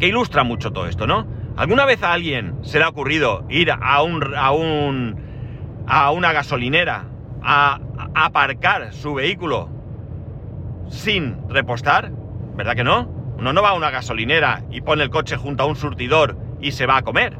ilustra 0.00 0.44
mucho 0.44 0.70
todo 0.72 0.86
esto, 0.86 1.06
¿no? 1.06 1.26
¿Alguna 1.56 1.84
vez 1.84 2.02
a 2.02 2.12
alguien 2.12 2.56
se 2.62 2.78
le 2.78 2.84
ha 2.84 2.88
ocurrido 2.88 3.44
ir 3.48 3.72
a 3.72 4.02
un. 4.02 4.34
a 4.36 4.52
un. 4.52 5.16
a 5.86 6.10
una 6.10 6.32
gasolinera 6.32 7.06
a 7.42 7.80
aparcar 8.14 8.92
su 8.92 9.14
vehículo 9.14 9.79
sin 10.90 11.48
repostar? 11.48 12.12
¿Verdad 12.56 12.74
que 12.74 12.84
no? 12.84 13.08
Uno 13.38 13.54
no 13.54 13.62
va 13.62 13.70
a 13.70 13.74
una 13.74 13.90
gasolinera 13.90 14.64
y 14.70 14.82
pone 14.82 15.02
el 15.02 15.10
coche 15.10 15.36
junto 15.36 15.62
a 15.62 15.66
un 15.66 15.76
surtidor 15.76 16.36
y 16.60 16.72
se 16.72 16.84
va 16.84 16.98
a 16.98 17.02
comer. 17.02 17.38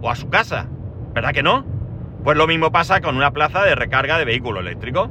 O 0.00 0.08
a 0.08 0.14
su 0.14 0.28
casa. 0.28 0.68
¿Verdad 1.12 1.32
que 1.32 1.42
no? 1.42 1.64
Pues 2.22 2.36
lo 2.36 2.46
mismo 2.46 2.70
pasa 2.70 3.00
con 3.00 3.16
una 3.16 3.32
plaza 3.32 3.64
de 3.64 3.74
recarga 3.74 4.18
de 4.18 4.24
vehículo 4.24 4.60
eléctrico. 4.60 5.10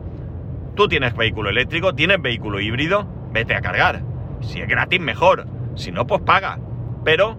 Tú 0.76 0.88
tienes 0.88 1.16
vehículo 1.16 1.50
eléctrico, 1.50 1.94
tienes 1.94 2.22
vehículo 2.22 2.62
híbrido, 2.62 3.06
vete 3.32 3.56
a 3.56 3.62
cargar. 3.62 4.04
Si 4.40 4.62
es 4.62 4.68
gratis, 4.68 5.02
mejor. 5.02 5.46
Si 5.76 5.92
no, 5.92 6.08
pues 6.08 6.22
paga. 6.22 6.60
Pero 7.04 7.38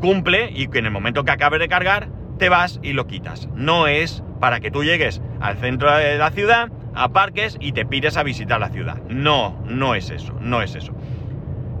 cumple 0.00 0.50
y 0.50 0.68
en 0.76 0.84
el 0.84 0.90
momento 0.90 1.24
que 1.24 1.30
acabe 1.30 1.58
de 1.58 1.68
cargar, 1.68 2.08
te 2.38 2.48
vas 2.48 2.78
y 2.82 2.92
lo 2.92 3.06
quitas. 3.06 3.48
No 3.54 3.86
es 3.86 4.22
para 4.40 4.60
que 4.60 4.70
tú 4.70 4.84
llegues 4.84 5.22
al 5.40 5.56
centro 5.58 5.96
de 5.96 6.18
la 6.18 6.30
ciudad, 6.30 6.68
aparques 6.94 7.56
y 7.60 7.72
te 7.72 7.86
pides 7.86 8.16
a 8.16 8.22
visitar 8.22 8.60
la 8.60 8.70
ciudad. 8.70 9.02
No, 9.08 9.62
no 9.66 9.94
es 9.94 10.10
eso, 10.10 10.34
no 10.40 10.62
es 10.62 10.74
eso. 10.74 10.94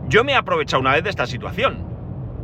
Yo 0.08 0.24
me 0.24 0.32
he 0.32 0.36
aprovechado 0.36 0.80
una 0.80 0.92
vez 0.92 1.04
de 1.04 1.10
esta 1.10 1.26
situación. 1.26 1.84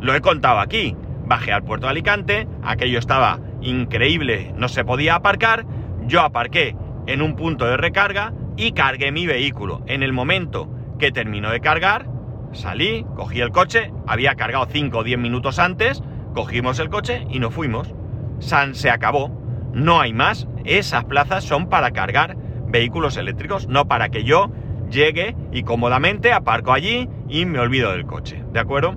Lo 0.00 0.14
he 0.14 0.20
contado 0.20 0.60
aquí. 0.60 0.96
Bajé 1.26 1.52
al 1.52 1.62
puerto 1.62 1.87
de 1.87 1.90
Alicante, 1.90 2.48
aquello 2.62 2.98
estaba 2.98 3.38
increíble, 3.60 4.54
no 4.56 4.68
se 4.68 4.82
podía 4.82 5.16
aparcar, 5.16 5.66
yo 6.06 6.22
aparqué 6.22 6.75
en 7.06 7.20
un 7.20 7.37
punto 7.37 7.66
de 7.66 7.76
recarga 7.76 8.32
y 8.56 8.72
cargué 8.72 9.12
mi 9.12 9.26
vehículo. 9.26 9.82
En 9.87 10.02
el 10.02 10.14
momento 10.14 10.70
que 10.98 11.12
terminó 11.12 11.50
de 11.50 11.60
cargar, 11.60 12.08
salí, 12.52 13.04
cogí 13.14 13.42
el 13.42 13.50
coche, 13.50 13.92
había 14.06 14.37
cargado 14.37 14.66
5 14.70 14.96
o 14.96 15.04
10 15.04 15.18
minutos 15.18 15.58
antes, 15.58 16.02
cogimos 16.34 16.78
el 16.78 16.88
coche 16.88 17.26
y 17.28 17.40
nos 17.40 17.52
fuimos. 17.52 17.94
San 18.38 18.75
se 18.75 18.88
acabó, 18.88 19.30
no 19.75 20.00
hay 20.00 20.14
más, 20.14 20.48
esas 20.64 21.04
plazas 21.04 21.44
son 21.44 21.68
para 21.68 21.90
cargar 21.90 22.37
vehículos 22.68 23.16
eléctricos, 23.16 23.68
no 23.68 23.87
para 23.87 24.08
que 24.08 24.25
yo 24.25 24.50
llegue 24.90 25.37
y 25.52 25.62
cómodamente 25.62 26.32
aparco 26.32 26.72
allí 26.72 27.08
y 27.28 27.44
me 27.44 27.58
olvido 27.58 27.92
del 27.92 28.06
coche, 28.06 28.42
¿de 28.52 28.60
acuerdo? 28.60 28.94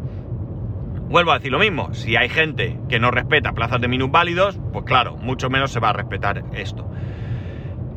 Vuelvo 1.10 1.32
a 1.32 1.40
decir 1.40 1.52
lo 1.52 1.60
mismo, 1.60 1.94
si 1.94 2.16
hay 2.16 2.30
gente 2.30 2.80
que 2.88 3.00
no 3.00 3.12
respeta 3.12 3.52
plazas 3.52 3.82
de 3.82 3.90
minusválidos, 3.90 4.58
pues 4.72 4.86
claro, 4.86 5.18
mucho 5.18 5.50
menos 5.50 5.72
se 5.72 5.82
va 5.82 5.90
a 5.90 5.94
respetar 5.94 6.44
esto. 6.54 6.90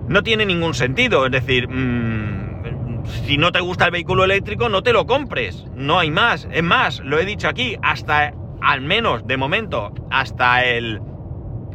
No 0.08 0.22
tiene 0.22 0.44
ningún 0.44 0.74
sentido, 0.74 1.24
es 1.24 1.30
decir, 1.30 1.68
mmm, 1.68 3.04
si 3.04 3.36
no 3.36 3.52
te 3.52 3.60
gusta 3.60 3.86
el 3.86 3.90
vehículo 3.92 4.24
eléctrico, 4.24 4.68
no 4.68 4.82
te 4.82 4.92
lo 4.92 5.06
compres, 5.06 5.66
no 5.74 5.98
hay 5.98 6.10
más. 6.10 6.48
Es 6.50 6.62
más, 6.62 7.00
lo 7.00 7.18
he 7.18 7.24
dicho 7.24 7.48
aquí, 7.48 7.76
hasta, 7.82 8.34
al 8.60 8.80
menos 8.80 9.26
de 9.26 9.36
momento, 9.36 9.92
hasta 10.10 10.64
el 10.64 11.00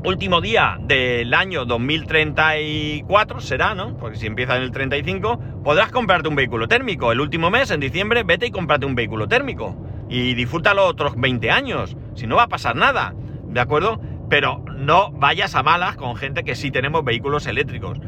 último 0.04 0.42
día 0.42 0.78
del 0.82 1.34
año 1.34 1.66
2034 1.66 3.42
será, 3.42 3.76
¿no? 3.76 3.98
Porque 3.98 4.18
si 4.18 4.28
empieza 4.28 4.56
en 4.58 4.64
el 4.64 4.72
35, 4.72 5.40
podrás 5.64 5.92
comprarte 5.92 6.28
un 6.28 6.36
vehículo 6.36 6.68
térmico. 6.68 7.12
El 7.12 7.20
último 7.20 7.50
mes, 7.50 7.72
en 7.72 7.80
diciembre, 7.80 8.24
vete 8.24 8.48
y 8.48 8.52
cómprate 8.52 8.86
un 8.86 8.96
vehículo 8.96 9.28
térmico 9.28 9.76
y 10.10 10.34
disfrútalo 10.34 10.86
otros 10.86 11.16
20 11.16 11.52
años. 11.52 11.96
Si 12.16 12.28
no 12.28 12.38
va 12.38 12.44
a 12.44 12.48
pasar 12.48 12.76
nada, 12.76 13.14
¿de 13.48 13.60
acuerdo? 13.60 14.00
Pero 14.30 14.64
no 14.76 15.12
vayas 15.12 15.56
a 15.56 15.64
malas 15.64 15.96
con 15.96 16.16
gente 16.16 16.44
que 16.44 16.56
sí 16.56 16.72
tenemos 16.72 17.04
vehículos 17.04 17.48
eléctricos. 17.48 18.00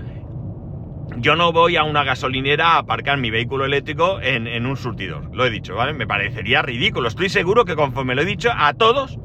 Yo 1.18 1.36
no 1.36 1.52
voy 1.52 1.76
a 1.76 1.84
una 1.84 2.04
gasolinera 2.04 2.70
a 2.70 2.78
aparcar 2.80 3.18
mi 3.18 3.30
vehículo 3.30 3.66
eléctrico 3.66 4.20
en, 4.22 4.66
un 4.66 4.78
surtidor. 4.78 5.30
Lo 5.36 5.46
he 5.46 5.50
dicho, 5.50 5.76
¿vale? 5.76 5.94
Me 5.94 6.08
parecería 6.08 6.62
ridículo. 6.62 7.10
Estoy 7.10 7.28
seguro 7.28 7.66
que 7.66 7.76
conforme 7.76 8.16
lo 8.16 8.22
he 8.22 8.26
dicho, 8.26 8.50
a 8.56 8.74
todos 8.74 9.20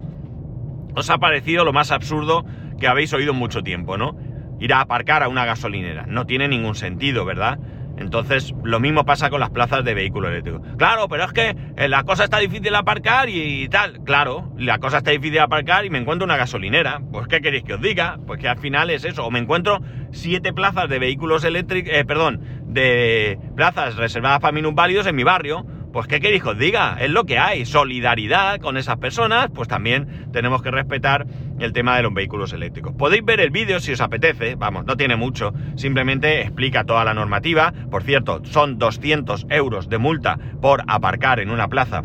os 0.96 1.10
ha 1.10 1.18
parecido 1.18 1.64
lo 1.64 1.72
más 1.72 1.92
absurdo 1.92 2.44
que 2.80 2.88
habéis 2.88 3.12
oído 3.12 3.32
en 3.32 3.38
mucho 3.38 3.62
tiempo, 3.62 3.96
¿no? 3.96 4.16
Ir 4.58 4.72
a 4.72 4.80
aparcar 4.80 5.22
a 5.22 5.28
una 5.28 5.44
gasolinera. 5.44 6.06
No 6.06 6.24
tiene 6.26 6.48
ningún 6.48 6.74
sentido, 6.74 7.24
¿verdad? 7.26 7.58
Entonces, 7.98 8.54
lo 8.62 8.80
mismo 8.80 9.04
pasa 9.04 9.30
con 9.30 9.40
las 9.40 9.50
plazas 9.50 9.84
de 9.84 9.94
vehículo 9.94 10.28
eléctrico. 10.28 10.62
Claro, 10.78 11.08
pero 11.08 11.24
es 11.24 11.32
que 11.32 11.54
eh, 11.76 11.88
la 11.88 12.04
cosa 12.04 12.24
está 12.24 12.38
difícil 12.38 12.70
de 12.70 12.76
aparcar 12.76 13.28
y, 13.28 13.68
tal. 13.68 14.04
Claro, 14.04 14.52
la 14.56 14.78
cosa 14.78 14.98
está 14.98 15.10
difícil 15.10 15.34
de 15.34 15.40
aparcar 15.40 15.84
y 15.84 15.90
me 15.90 15.98
encuentro 15.98 16.24
una 16.24 16.36
gasolinera. 16.36 17.00
Pues, 17.12 17.26
¿qué 17.28 17.40
queréis 17.40 17.64
que 17.64 17.74
os 17.74 17.80
diga? 17.80 18.18
Pues 18.26 18.40
que 18.40 18.48
al 18.48 18.58
final 18.58 18.90
es 18.90 19.04
eso. 19.04 19.24
O 19.26 19.30
me 19.30 19.38
encuentro 19.38 19.80
siete 20.12 20.54
plazas 20.54 20.88
de 20.88 20.98
vehículos 20.98 21.44
eléctricos, 21.44 21.92
eh, 21.92 22.04
perdón, 22.06 22.40
de 22.66 23.38
plazas 23.54 23.96
reservadas 23.96 24.40
para 24.40 24.52
minusválidos 24.52 25.06
en 25.06 25.16
mi 25.16 25.24
barrio 25.24 25.66
pues 25.96 26.08
qué 26.08 26.20
queréis 26.20 26.42
que 26.42 26.50
os 26.50 26.58
diga, 26.58 26.98
es 27.00 27.08
lo 27.08 27.24
que 27.24 27.38
hay, 27.38 27.64
solidaridad 27.64 28.60
con 28.60 28.76
esas 28.76 28.98
personas, 28.98 29.48
pues 29.54 29.66
también 29.66 30.28
tenemos 30.30 30.60
que 30.60 30.70
respetar 30.70 31.26
el 31.58 31.72
tema 31.72 31.96
de 31.96 32.02
los 32.02 32.12
vehículos 32.12 32.52
eléctricos. 32.52 32.92
Podéis 32.92 33.24
ver 33.24 33.40
el 33.40 33.48
vídeo 33.48 33.80
si 33.80 33.92
os 33.92 34.02
apetece, 34.02 34.56
vamos, 34.56 34.84
no 34.84 34.98
tiene 34.98 35.16
mucho, 35.16 35.54
simplemente 35.74 36.42
explica 36.42 36.84
toda 36.84 37.02
la 37.02 37.14
normativa, 37.14 37.72
por 37.90 38.02
cierto, 38.02 38.42
son 38.44 38.76
200 38.76 39.46
euros 39.48 39.88
de 39.88 39.96
multa 39.96 40.38
por 40.60 40.82
aparcar 40.86 41.40
en 41.40 41.48
una 41.48 41.68
plaza 41.68 42.02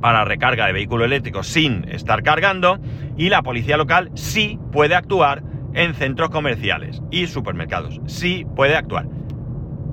para 0.00 0.24
recarga 0.24 0.66
de 0.66 0.72
vehículo 0.72 1.04
eléctrico 1.04 1.44
sin 1.44 1.88
estar 1.88 2.24
cargando 2.24 2.80
y 3.16 3.28
la 3.28 3.42
policía 3.42 3.76
local 3.76 4.10
sí 4.14 4.58
puede 4.72 4.96
actuar 4.96 5.44
en 5.74 5.94
centros 5.94 6.30
comerciales 6.30 7.00
y 7.12 7.28
supermercados, 7.28 8.00
sí 8.06 8.44
puede 8.56 8.74
actuar. 8.74 9.06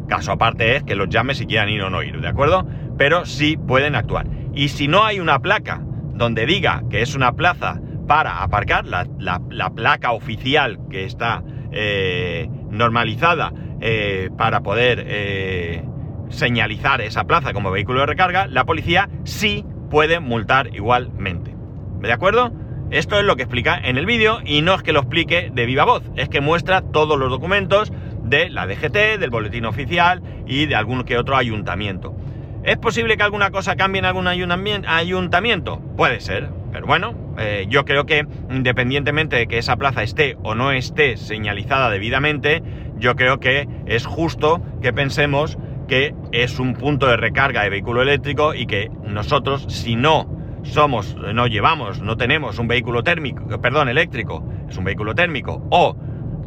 Caso 0.07 0.31
aparte 0.31 0.75
es 0.75 0.83
que 0.83 0.95
los 0.95 1.09
llame 1.09 1.33
si 1.33 1.45
quieran 1.45 1.69
ir 1.69 1.81
o 1.81 1.89
no 1.89 2.03
ir, 2.03 2.19
¿de 2.19 2.27
acuerdo? 2.27 2.67
Pero 2.97 3.25
sí 3.25 3.57
pueden 3.57 3.95
actuar. 3.95 4.27
Y 4.53 4.69
si 4.69 4.87
no 4.87 5.03
hay 5.03 5.19
una 5.19 5.39
placa 5.39 5.81
donde 6.13 6.45
diga 6.45 6.83
que 6.89 7.01
es 7.01 7.15
una 7.15 7.33
plaza 7.33 7.79
para 8.07 8.43
aparcar, 8.43 8.85
la, 8.85 9.69
placa 9.75 10.11
oficial 10.11 10.79
que 10.89 11.05
está 11.05 11.43
eh, 11.71 12.47
normalizada 12.69 13.53
eh, 13.81 14.29
para 14.37 14.61
poder 14.61 15.03
eh, 15.07 15.83
señalizar 16.29 17.01
esa 17.01 17.23
plaza 17.23 17.53
como 17.53 17.71
vehículo 17.71 18.01
de 18.01 18.05
recarga, 18.07 18.47
la 18.47 18.65
policía 18.65 19.09
sí 19.23 19.65
puede 19.89 20.19
multar 20.19 20.75
igualmente. 20.75 21.55
¿De 22.01 22.11
acuerdo? 22.11 22.51
Esto 22.91 23.17
es 23.17 23.25
lo 23.25 23.35
que 23.35 23.43
explica 23.43 23.77
en 23.77 23.97
el 23.97 24.05
vídeo 24.05 24.39
y 24.45 24.61
no 24.61 24.75
es 24.75 24.83
que 24.83 24.93
lo 24.93 24.99
explique 24.99 25.49
de 25.51 25.65
viva 25.65 25.85
voz, 25.85 26.03
es 26.15 26.29
que 26.29 26.41
muestra 26.41 26.81
todos 26.81 27.17
los 27.17 27.29
documentos, 27.29 27.91
de 28.23 28.49
la 28.49 28.65
DGT, 28.65 29.19
del 29.19 29.29
boletín 29.29 29.65
oficial 29.65 30.21
y 30.47 30.65
de 30.65 30.75
algún 30.75 31.03
que 31.03 31.17
otro 31.17 31.35
ayuntamiento. 31.35 32.15
¿Es 32.63 32.77
posible 32.77 33.17
que 33.17 33.23
alguna 33.23 33.51
cosa 33.51 33.75
cambie 33.75 33.99
en 33.99 34.05
algún 34.05 34.25
ayuntamiento? 34.25 35.81
Puede 35.97 36.21
ser, 36.21 36.49
Pero 36.71 36.87
bueno, 36.87 37.13
eh, 37.37 37.65
yo 37.67 37.83
creo 37.83 38.05
que 38.05 38.25
independientemente 38.49 39.35
de 39.35 39.47
que 39.47 39.57
esa 39.57 39.75
plaza 39.75 40.01
esté 40.01 40.37
o 40.43 40.55
no 40.55 40.71
esté 40.71 41.17
señalizada 41.17 41.89
debidamente, 41.89 42.63
yo 42.97 43.15
creo 43.17 43.41
que 43.41 43.67
es 43.85 44.05
justo 44.05 44.61
que 44.81 44.93
pensemos 44.93 45.57
que 45.89 46.15
es 46.31 46.57
un 46.57 46.73
punto 46.75 47.07
de 47.07 47.17
recarga 47.17 47.63
de 47.63 47.69
vehículo 47.69 48.01
eléctrico 48.01 48.53
y 48.55 48.65
que 48.65 48.89
nosotros, 49.05 49.65
si 49.67 49.97
no 49.97 50.33
somos, 50.63 51.17
no 51.17 51.47
llevamos, 51.47 52.01
no 52.01 52.15
tenemos 52.15 52.59
un 52.59 52.69
vehículo 52.69 53.03
térmico, 53.03 53.45
perdón, 53.61 53.89
eléctrico, 53.89 54.41
es 54.69 54.77
un 54.77 54.85
vehículo 54.85 55.13
térmico, 55.13 55.67
o 55.69 55.97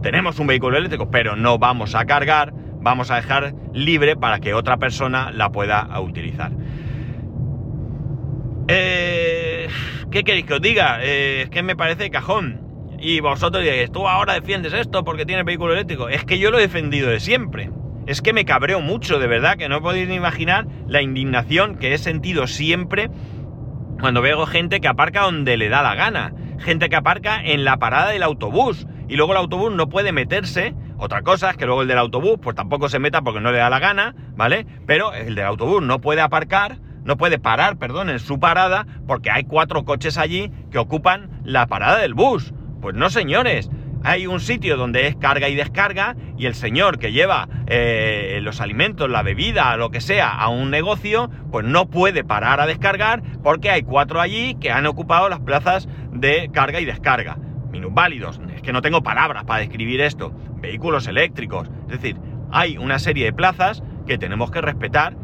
tenemos 0.02 0.38
un 0.38 0.46
vehículo 0.46 0.78
eléctrico, 0.78 1.10
pero 1.10 1.36
no 1.36 1.58
vamos 1.58 1.94
a 1.94 2.06
cargar, 2.06 2.54
vamos 2.86 3.10
a 3.10 3.16
dejar 3.16 3.52
libre 3.74 4.14
para 4.14 4.38
que 4.38 4.54
otra 4.54 4.76
persona 4.76 5.32
la 5.32 5.50
pueda 5.50 5.88
utilizar. 6.00 6.52
Eh, 8.68 9.68
¿Qué 10.12 10.22
queréis 10.22 10.46
que 10.46 10.54
os 10.54 10.60
diga? 10.60 11.00
Eh, 11.02 11.42
es 11.42 11.50
que 11.50 11.64
me 11.64 11.74
parece 11.74 12.10
cajón. 12.10 12.60
Y 13.00 13.18
vosotros 13.18 13.64
diréis, 13.64 13.90
tú 13.90 14.06
ahora 14.06 14.34
defiendes 14.34 14.72
esto 14.72 15.02
porque 15.02 15.26
tienes 15.26 15.44
vehículo 15.44 15.72
eléctrico. 15.72 16.08
Es 16.08 16.24
que 16.24 16.38
yo 16.38 16.52
lo 16.52 16.58
he 16.58 16.62
defendido 16.62 17.10
de 17.10 17.18
siempre. 17.18 17.70
Es 18.06 18.22
que 18.22 18.32
me 18.32 18.44
cabreo 18.44 18.80
mucho, 18.80 19.18
de 19.18 19.26
verdad, 19.26 19.56
que 19.56 19.68
no 19.68 19.82
podéis 19.82 20.08
ni 20.08 20.14
imaginar 20.14 20.68
la 20.86 21.02
indignación 21.02 21.78
que 21.78 21.92
he 21.92 21.98
sentido 21.98 22.46
siempre 22.46 23.10
cuando 23.98 24.22
veo 24.22 24.46
gente 24.46 24.80
que 24.80 24.86
aparca 24.86 25.22
donde 25.22 25.56
le 25.56 25.68
da 25.68 25.82
la 25.82 25.96
gana. 25.96 26.32
Gente 26.60 26.88
que 26.88 26.94
aparca 26.94 27.42
en 27.44 27.64
la 27.64 27.78
parada 27.78 28.10
del 28.10 28.22
autobús. 28.22 28.86
Y 29.08 29.16
luego 29.16 29.32
el 29.32 29.38
autobús 29.38 29.72
no 29.72 29.88
puede 29.88 30.12
meterse. 30.12 30.72
Otra 30.98 31.22
cosa 31.22 31.50
es 31.50 31.56
que 31.56 31.66
luego 31.66 31.82
el 31.82 31.88
del 31.88 31.98
autobús 31.98 32.38
pues 32.40 32.56
tampoco 32.56 32.88
se 32.88 32.98
meta 32.98 33.22
porque 33.22 33.40
no 33.40 33.52
le 33.52 33.58
da 33.58 33.70
la 33.70 33.78
gana, 33.78 34.14
¿vale? 34.36 34.66
Pero 34.86 35.12
el 35.12 35.34
del 35.34 35.44
autobús 35.44 35.82
no 35.82 36.00
puede 36.00 36.20
aparcar 36.20 36.78
no 37.06 37.16
puede 37.16 37.38
parar, 37.38 37.78
perdón, 37.78 38.10
en 38.10 38.18
su 38.18 38.40
parada 38.40 38.84
porque 39.06 39.30
hay 39.30 39.44
cuatro 39.44 39.84
coches 39.84 40.18
allí 40.18 40.50
que 40.72 40.78
ocupan 40.78 41.30
la 41.44 41.68
parada 41.68 41.98
del 41.98 42.14
bus. 42.14 42.52
Pues 42.82 42.94
no, 42.94 43.08
señores. 43.10 43.70
Hay 44.02 44.26
un 44.26 44.40
sitio 44.40 44.76
donde 44.76 45.06
es 45.06 45.16
carga 45.16 45.48
y 45.48 45.54
descarga 45.54 46.16
y 46.36 46.46
el 46.46 46.54
señor 46.54 46.98
que 46.98 47.12
lleva 47.12 47.48
eh, 47.66 48.40
los 48.42 48.60
alimentos, 48.60 49.08
la 49.08 49.22
bebida, 49.22 49.76
lo 49.76 49.90
que 49.90 50.00
sea, 50.00 50.30
a 50.30 50.48
un 50.48 50.70
negocio, 50.70 51.30
pues 51.50 51.64
no 51.64 51.88
puede 51.88 52.22
parar 52.22 52.60
a 52.60 52.66
descargar 52.66 53.22
porque 53.42 53.70
hay 53.70 53.82
cuatro 53.82 54.20
allí 54.20 54.56
que 54.60 54.70
han 54.70 54.86
ocupado 54.86 55.28
las 55.28 55.40
plazas 55.40 55.88
de 56.12 56.50
carga 56.52 56.80
y 56.80 56.84
descarga. 56.84 57.38
Minusválidos, 57.76 58.40
es 58.54 58.62
que 58.62 58.72
no 58.72 58.82
tengo 58.82 59.02
palabras 59.02 59.44
para 59.44 59.60
describir 59.60 60.00
esto. 60.00 60.32
Vehículos 60.56 61.06
eléctricos, 61.06 61.70
es 61.82 62.00
decir, 62.00 62.16
hay 62.50 62.78
una 62.78 62.98
serie 62.98 63.26
de 63.26 63.32
plazas 63.32 63.82
que 64.06 64.18
tenemos 64.18 64.50
que 64.50 64.60
respetar. 64.60 65.16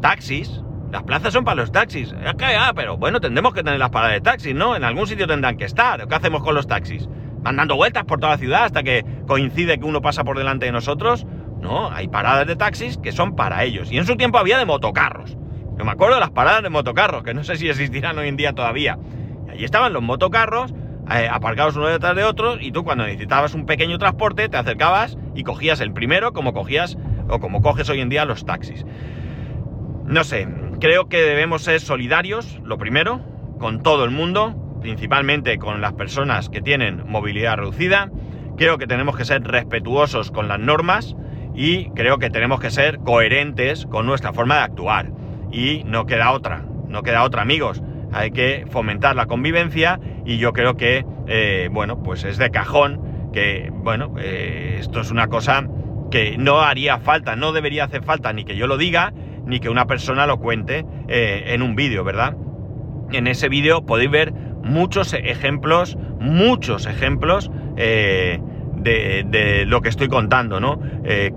Taxis, 0.00 0.62
las 0.92 1.02
plazas 1.02 1.32
son 1.32 1.44
para 1.44 1.56
los 1.56 1.72
taxis. 1.72 2.12
Es 2.12 2.34
ah, 2.58 2.72
pero 2.74 2.96
bueno, 2.96 3.20
tendremos 3.20 3.54
que 3.54 3.62
tener 3.62 3.78
las 3.78 3.90
paradas 3.90 4.14
de 4.16 4.20
taxis, 4.20 4.54
¿no? 4.54 4.76
En 4.76 4.84
algún 4.84 5.06
sitio 5.06 5.26
tendrán 5.26 5.56
que 5.56 5.64
estar. 5.64 6.06
¿Qué 6.06 6.14
hacemos 6.14 6.42
con 6.42 6.54
los 6.54 6.66
taxis? 6.66 7.08
¿Van 7.42 7.56
dando 7.56 7.76
vueltas 7.76 8.04
por 8.04 8.20
toda 8.20 8.32
la 8.32 8.38
ciudad 8.38 8.64
hasta 8.64 8.82
que 8.82 9.04
coincide 9.26 9.78
que 9.78 9.84
uno 9.84 10.02
pasa 10.02 10.24
por 10.24 10.36
delante 10.36 10.66
de 10.66 10.72
nosotros? 10.72 11.26
No, 11.60 11.90
hay 11.90 12.08
paradas 12.08 12.46
de 12.46 12.56
taxis 12.56 12.98
que 12.98 13.12
son 13.12 13.34
para 13.34 13.64
ellos. 13.64 13.90
Y 13.90 13.98
en 13.98 14.06
su 14.06 14.16
tiempo 14.16 14.38
había 14.38 14.58
de 14.58 14.66
motocarros. 14.66 15.36
Yo 15.78 15.84
me 15.84 15.90
acuerdo 15.90 16.14
de 16.14 16.20
las 16.20 16.30
paradas 16.30 16.62
de 16.62 16.70
motocarros, 16.70 17.24
que 17.24 17.34
no 17.34 17.42
sé 17.42 17.56
si 17.56 17.68
existirán 17.68 18.18
hoy 18.18 18.28
en 18.28 18.36
día 18.36 18.52
todavía. 18.52 18.98
Y 19.48 19.50
allí 19.50 19.64
estaban 19.64 19.92
los 19.92 20.02
motocarros 20.02 20.74
eh, 21.10 21.28
aparcados 21.30 21.76
uno 21.76 21.88
detrás 21.88 22.16
de 22.16 22.24
otro 22.24 22.58
y 22.60 22.72
tú 22.72 22.84
cuando 22.84 23.04
necesitabas 23.04 23.54
un 23.54 23.66
pequeño 23.66 23.98
transporte 23.98 24.48
te 24.48 24.56
acercabas 24.56 25.18
y 25.34 25.42
cogías 25.42 25.80
el 25.80 25.92
primero 25.92 26.32
como 26.32 26.52
cogías 26.52 26.96
o 27.28 27.40
como 27.40 27.62
coges 27.62 27.88
hoy 27.88 28.00
en 28.00 28.08
día 28.08 28.24
los 28.24 28.44
taxis. 28.46 28.84
No 30.06 30.24
sé, 30.24 30.46
creo 30.80 31.08
que 31.08 31.22
debemos 31.22 31.62
ser 31.62 31.80
solidarios, 31.80 32.58
lo 32.62 32.78
primero, 32.78 33.20
con 33.58 33.82
todo 33.82 34.04
el 34.04 34.10
mundo, 34.10 34.54
principalmente 34.80 35.58
con 35.58 35.80
las 35.80 35.94
personas 35.94 36.50
que 36.50 36.60
tienen 36.60 37.02
movilidad 37.06 37.56
reducida. 37.56 38.10
Creo 38.56 38.78
que 38.78 38.86
tenemos 38.86 39.16
que 39.16 39.24
ser 39.24 39.42
respetuosos 39.42 40.30
con 40.30 40.46
las 40.48 40.60
normas 40.60 41.16
y 41.54 41.90
creo 41.90 42.18
que 42.18 42.30
tenemos 42.30 42.60
que 42.60 42.70
ser 42.70 42.98
coherentes 42.98 43.86
con 43.86 44.06
nuestra 44.06 44.32
forma 44.32 44.56
de 44.56 44.62
actuar. 44.62 45.10
Y 45.50 45.84
no 45.84 46.04
queda 46.06 46.32
otra, 46.32 46.64
no 46.88 47.02
queda 47.02 47.22
otra, 47.22 47.42
amigos. 47.42 47.82
Hay 48.14 48.30
que 48.30 48.64
fomentar 48.70 49.16
la 49.16 49.26
convivencia 49.26 49.98
y 50.24 50.38
yo 50.38 50.52
creo 50.52 50.76
que, 50.76 51.04
eh, 51.26 51.68
bueno, 51.72 52.02
pues 52.02 52.22
es 52.24 52.38
de 52.38 52.50
cajón 52.50 53.14
que, 53.34 53.70
bueno, 53.72 54.14
eh, 54.18 54.76
esto 54.78 55.00
es 55.00 55.10
una 55.10 55.26
cosa 55.26 55.66
que 56.10 56.38
no 56.38 56.60
haría 56.60 57.00
falta, 57.00 57.34
no 57.34 57.52
debería 57.52 57.84
hacer 57.84 58.04
falta 58.04 58.32
ni 58.32 58.44
que 58.44 58.56
yo 58.56 58.68
lo 58.68 58.78
diga, 58.78 59.12
ni 59.44 59.58
que 59.58 59.68
una 59.68 59.86
persona 59.86 60.26
lo 60.26 60.38
cuente 60.38 60.86
eh, 61.08 61.46
en 61.48 61.60
un 61.60 61.74
vídeo, 61.74 62.04
¿verdad? 62.04 62.36
En 63.10 63.26
ese 63.26 63.48
vídeo 63.48 63.84
podéis 63.84 64.10
ver 64.10 64.32
muchos 64.32 65.12
ejemplos, 65.12 65.98
muchos 66.20 66.86
ejemplos 66.86 67.50
eh, 67.76 68.38
de, 68.76 69.64
lo 69.66 69.80
que 69.80 69.88
estoy 69.88 70.08
contando, 70.08 70.60
¿no? 70.60 70.80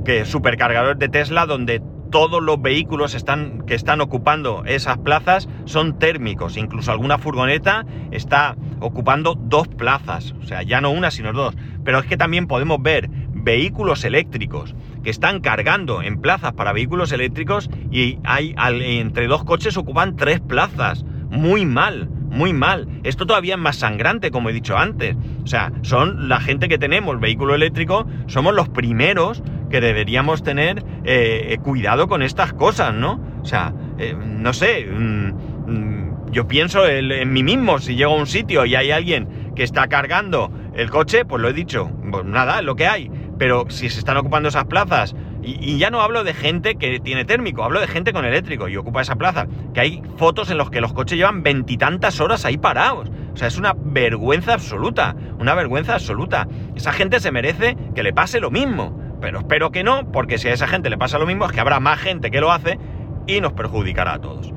Que 0.05 0.25
supercargadores 0.25 0.99
de 0.99 1.09
Tesla 1.09 1.45
donde 1.45 1.81
todos 2.09 2.41
los 2.41 2.61
vehículos 2.61 3.13
están, 3.15 3.63
que 3.65 3.75
están 3.75 4.01
ocupando 4.01 4.63
esas 4.65 4.97
plazas 4.97 5.47
son 5.65 5.99
térmicos. 5.99 6.57
Incluso 6.57 6.91
alguna 6.91 7.17
furgoneta 7.17 7.85
está 8.11 8.55
ocupando 8.79 9.35
dos 9.35 9.67
plazas. 9.67 10.33
O 10.41 10.45
sea, 10.45 10.63
ya 10.63 10.81
no 10.81 10.91
una, 10.91 11.11
sino 11.11 11.33
dos. 11.33 11.55
Pero 11.83 11.99
es 11.99 12.05
que 12.05 12.17
también 12.17 12.47
podemos 12.47 12.81
ver 12.81 13.09
vehículos 13.33 14.03
eléctricos 14.03 14.75
que 15.03 15.09
están 15.09 15.39
cargando 15.39 16.01
en 16.01 16.19
plazas 16.19 16.53
para 16.53 16.73
vehículos 16.73 17.11
eléctricos 17.11 17.69
y 17.91 18.19
hay 18.23 18.53
entre 18.57 19.27
dos 19.27 19.43
coches 19.43 19.77
ocupan 19.77 20.15
tres 20.15 20.41
plazas. 20.41 21.05
Muy 21.29 21.65
mal, 21.65 22.09
muy 22.29 22.53
mal. 22.53 22.87
Esto 23.03 23.25
todavía 23.25 23.55
es 23.55 23.59
más 23.59 23.77
sangrante, 23.77 24.31
como 24.31 24.49
he 24.49 24.53
dicho 24.53 24.77
antes. 24.77 25.15
O 25.43 25.47
sea, 25.47 25.71
son 25.81 26.29
la 26.29 26.39
gente 26.39 26.67
que 26.67 26.77
tenemos 26.77 27.19
vehículo 27.19 27.55
eléctrico, 27.55 28.05
somos 28.27 28.53
los 28.53 28.69
primeros 28.69 29.43
que 29.69 29.81
deberíamos 29.81 30.43
tener 30.43 30.83
eh, 31.03 31.47
eh, 31.49 31.57
cuidado 31.59 32.07
con 32.07 32.21
estas 32.21 32.53
cosas, 32.53 32.93
¿no? 32.93 33.19
O 33.41 33.45
sea, 33.45 33.73
eh, 33.97 34.15
no 34.15 34.53
sé, 34.53 34.85
mm, 34.85 35.31
mm, 35.67 36.31
yo 36.31 36.47
pienso 36.47 36.87
en, 36.87 37.31
mí 37.31 37.43
mismo, 37.43 37.79
si 37.79 37.95
llego 37.95 38.13
a 38.13 38.17
un 38.17 38.27
sitio 38.27 38.65
y 38.65 38.75
hay 38.75 38.91
alguien 38.91 39.53
que 39.55 39.63
está 39.63 39.87
cargando 39.87 40.51
el 40.75 40.89
coche, 40.89 41.25
pues 41.25 41.41
lo 41.41 41.49
he 41.49 41.53
dicho, 41.53 41.91
pues 42.11 42.25
nada, 42.25 42.61
lo 42.61 42.75
que 42.75 42.87
hay 42.87 43.09
pero 43.37 43.65
si 43.69 43.89
se 43.89 43.99
están 43.99 44.17
ocupando 44.17 44.49
esas 44.49 44.65
plazas, 44.65 45.15
y, 45.43 45.77
ya 45.77 45.89
no 45.89 46.01
hablo 46.01 46.23
de 46.23 46.33
gente 46.33 46.75
que 46.75 46.99
tiene 46.99 47.23
térmico, 47.23 47.63
hablo 47.63 47.79
de 47.79 47.87
gente 47.87 48.11
con 48.11 48.25
eléctrico 48.25 48.67
y 48.67 48.75
ocupa 48.75 49.01
esa 49.01 49.15
plaza, 49.15 49.47
que 49.73 49.79
hay 49.79 50.03
fotos 50.17 50.49
en 50.49 50.57
los 50.57 50.69
que 50.69 50.81
los 50.81 50.93
coches 50.93 51.17
llevan 51.17 51.43
veintitantas 51.43 52.19
horas 52.19 52.43
ahí 52.43 52.57
parados. 52.57 53.09
O 53.33 53.37
sea, 53.37 53.47
es 53.47 53.57
una 53.57 53.73
vergüenza 53.77 54.53
absoluta, 54.53 55.15
una 55.39 55.53
vergüenza 55.53 55.93
absoluta. 55.93 56.47
Esa 56.75 56.91
gente 56.91 57.19
se 57.19 57.31
merece 57.31 57.77
que 57.95 58.03
le 58.03 58.11
pase 58.11 58.39
lo 58.39 58.51
mismo, 58.51 58.99
pero 59.19 59.39
espero 59.39 59.71
que 59.71 59.83
no, 59.83 60.11
porque 60.11 60.37
si 60.37 60.47
a 60.47 60.53
esa 60.53 60.67
gente 60.67 60.89
le 60.89 60.97
pasa 60.97 61.19
lo 61.19 61.25
mismo 61.25 61.45
es 61.45 61.51
que 61.51 61.59
habrá 61.59 61.79
más 61.79 61.99
gente 61.99 62.31
que 62.31 62.41
lo 62.41 62.51
hace 62.51 62.79
y 63.25 63.41
nos 63.41 63.53
perjudicará 63.53 64.13
a 64.13 64.21
todos. 64.21 64.51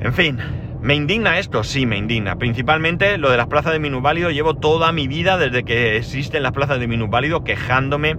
En 0.00 0.12
fin, 0.12 0.38
¿Me 0.86 0.94
indigna 0.94 1.38
esto? 1.38 1.64
Sí, 1.64 1.84
me 1.84 1.96
indigna. 1.96 2.36
Principalmente 2.36 3.18
lo 3.18 3.28
de 3.30 3.36
las 3.36 3.48
plazas 3.48 3.72
de 3.72 3.80
minusválido. 3.80 4.30
Llevo 4.30 4.54
toda 4.54 4.92
mi 4.92 5.08
vida, 5.08 5.36
desde 5.36 5.64
que 5.64 5.96
existen 5.96 6.44
las 6.44 6.52
plazas 6.52 6.78
de 6.78 6.86
minusválido, 6.86 7.42
quejándome 7.42 8.16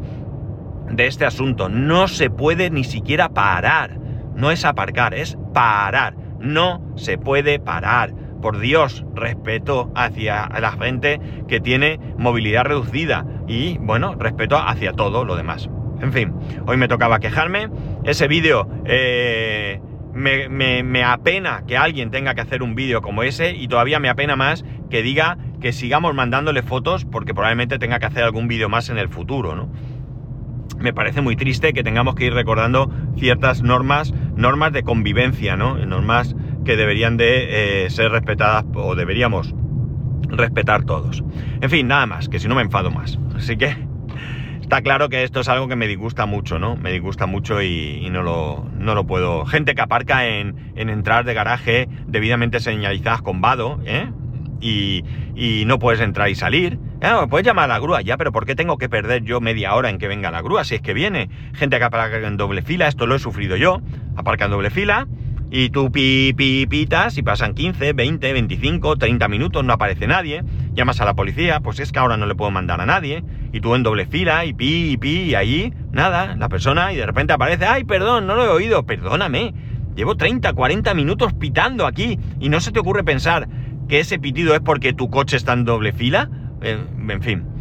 de 0.90 1.08
este 1.08 1.26
asunto. 1.26 1.70
No 1.70 2.10
se 2.10 2.30
puede 2.30 2.70
ni 2.70 2.84
siquiera 2.84 3.30
parar. 3.30 3.98
No 4.36 4.52
es 4.52 4.66
aparcar, 4.66 5.14
es 5.14 5.38
parar. 5.54 6.16
No 6.42 6.82
se 6.98 7.18
puede 7.18 7.60
parar. 7.60 8.14
Por 8.42 8.60
Dios, 8.60 9.04
respeto 9.16 9.92
hacia 9.96 10.48
la 10.60 10.72
gente 10.72 11.20
que 11.48 11.60
tiene 11.60 12.00
movilidad 12.18 12.66
reducida. 12.66 13.26
Y, 13.48 13.78
bueno, 13.80 14.16
respeto 14.16 14.58
hacia 14.58 14.94
todo 14.94 15.26
lo 15.26 15.36
demás. 15.36 15.70
En 16.02 16.14
fin, 16.14 16.34
hoy 16.66 16.78
me 16.78 16.88
tocaba 16.88 17.20
quejarme. 17.20 17.70
Ese 18.04 18.28
vídeo... 18.28 18.68
Eh, 18.86 19.82
me, 20.18 21.04
apena 21.04 21.64
que 21.68 21.78
alguien 21.78 22.10
tenga 22.10 22.34
que 22.34 22.42
hacer 22.42 22.64
un 22.64 22.76
vídeo 22.76 23.02
como 23.02 23.24
ese 23.24 23.52
y 23.56 23.68
todavía 23.68 24.00
me 24.00 24.10
apena 24.10 24.36
más 24.36 24.66
que 24.90 25.04
diga 25.04 25.38
que 25.62 25.72
sigamos 25.74 26.14
mandándole 26.16 26.64
fotos 26.64 27.06
porque 27.06 27.34
probablemente 27.34 27.80
tenga 27.80 28.00
que 28.00 28.08
hacer 28.08 28.24
algún 28.24 28.48
vídeo 28.48 28.70
más 28.70 28.90
en 28.90 28.98
el 28.98 29.10
futuro, 29.10 29.56
¿no? 29.56 29.70
Me 30.80 30.94
parece 30.94 31.22
muy 31.22 31.36
triste 31.36 31.74
que 31.74 31.84
tengamos 31.84 32.16
que 32.16 32.26
ir 32.26 32.34
recordando 32.34 32.92
ciertas 33.18 33.64
normas, 33.64 34.14
normas 34.36 34.74
de 34.74 34.84
convivencia, 34.84 35.56
¿no? 35.56 35.78
Normas 35.86 36.36
que 36.68 36.76
deberían 36.76 37.16
de 37.16 37.86
eh, 37.86 37.90
ser 37.90 38.12
respetadas 38.12 38.66
o 38.76 38.94
deberíamos 38.94 39.56
respetar 40.28 40.84
todos. 40.84 41.24
En 41.62 41.70
fin, 41.70 41.88
nada 41.88 42.06
más, 42.06 42.28
que 42.28 42.40
si 42.40 42.50
no 42.50 42.56
me 42.56 42.62
enfado 42.62 42.92
más. 42.92 43.18
Así 43.36 43.56
que 43.56 43.88
Está 44.62 44.82
claro 44.82 45.08
que 45.08 45.24
esto 45.24 45.40
es 45.40 45.48
algo 45.48 45.70
que 45.70 45.78
me 45.78 45.88
disgusta 45.88 46.26
mucho, 46.26 46.60
¿no? 46.60 46.76
Me 46.76 46.92
disgusta 46.92 47.26
mucho 47.26 47.62
y, 47.62 48.06
no, 48.12 48.22
lo, 48.22 48.68
no, 48.78 48.96
lo, 48.96 49.08
puedo. 49.08 49.46
Gente 49.46 49.76
que 49.76 49.82
aparca 49.82 50.28
en, 50.28 50.74
en 50.76 50.90
entrar 50.90 51.24
de 51.24 51.34
garaje 51.34 51.88
debidamente 52.06 52.60
señalizadas 52.60 53.22
con 53.22 53.40
vado, 53.40 53.80
¿eh? 53.86 54.12
Y, 54.60 55.06
y, 55.36 55.64
no 55.66 55.80
puedes 55.80 56.02
entrar 56.02 56.28
y 56.28 56.36
salir. 56.36 56.80
Ah, 57.02 57.28
puedes 57.30 57.48
llamar 57.48 57.72
a 57.72 57.76
la 57.76 57.80
grúa, 57.80 58.02
ya, 58.02 58.18
pero 58.18 58.34
¿por 58.34 58.46
qué 58.46 58.56
tengo 58.56 58.78
que 58.78 58.90
perder 58.90 59.24
yo 59.24 59.40
media 59.40 59.74
hora 59.74 59.90
en 59.90 60.00
que 60.00 60.10
venga 60.10 60.32
la 60.32 60.42
grúa 60.42 60.66
si 60.66 60.76
es 60.76 60.82
que 60.82 60.94
viene? 60.94 61.30
Gente 61.54 61.78
que 61.78 61.86
aparca 61.86 62.18
en 62.18 62.36
doble 62.36 62.62
fila, 62.62 62.90
esto 62.90 63.08
lo 63.08 63.16
he 63.16 63.20
sufrido 63.20 63.56
yo. 63.56 63.80
Aparca 64.18 64.46
en 64.46 64.52
doble 64.52 64.70
fila 64.70 65.08
Y 65.50 65.70
tú 65.70 65.92
pi, 65.92 66.34
pi, 66.36 66.68
pitas 66.68 67.18
y 67.18 67.24
pasan 67.24 67.54
15, 67.54 67.94
20, 67.94 68.34
25, 68.34 68.98
30 68.98 69.28
minutos, 69.30 69.64
no 69.64 69.74
aparece 69.74 70.06
nadie. 70.06 70.44
Llamas 70.74 71.00
a 71.00 71.06
la 71.06 71.14
policía, 71.14 71.62
pues 71.62 71.80
es 71.80 71.92
que 71.92 72.00
ahora 72.00 72.18
no 72.18 72.26
le 72.26 72.36
puedo 72.36 72.52
mandar 72.52 72.82
a 72.82 72.86
nadie. 72.86 73.24
Y 73.54 73.62
tú 73.62 73.74
en 73.76 73.84
doble 73.84 74.06
fila 74.06 74.46
y 74.46 74.54
pi, 74.54 74.92
y 74.92 74.98
pi, 74.98 75.22
y 75.22 75.36
allí, 75.36 75.74
nada, 75.92 76.36
la 76.36 76.50
persona 76.50 76.92
y 76.92 76.98
de 76.98 77.06
repente 77.06 77.34
aparece, 77.34 77.66
ay, 77.66 77.86
perdón, 77.86 78.28
no 78.28 78.36
lo 78.36 78.44
he 78.44 78.50
oído, 78.50 78.86
perdóname. 78.86 79.54
Llevo 79.96 80.16
30, 80.16 80.54
40 80.54 80.94
minutos 80.94 81.34
pitando 81.34 81.88
aquí 81.88 82.20
y 82.40 82.50
no 82.50 82.60
se 82.60 82.72
te 82.72 82.80
ocurre 82.80 83.04
pensar 83.04 83.48
que 83.88 84.00
ese 84.00 84.20
pitido 84.20 84.54
es 84.54 84.60
porque 84.60 84.94
tu 84.94 85.10
coche 85.10 85.38
está 85.38 85.54
en 85.54 85.64
doble 85.64 85.94
fila. 85.94 86.30
Eh, 86.62 86.78
en 87.10 87.22
fin 87.22 87.57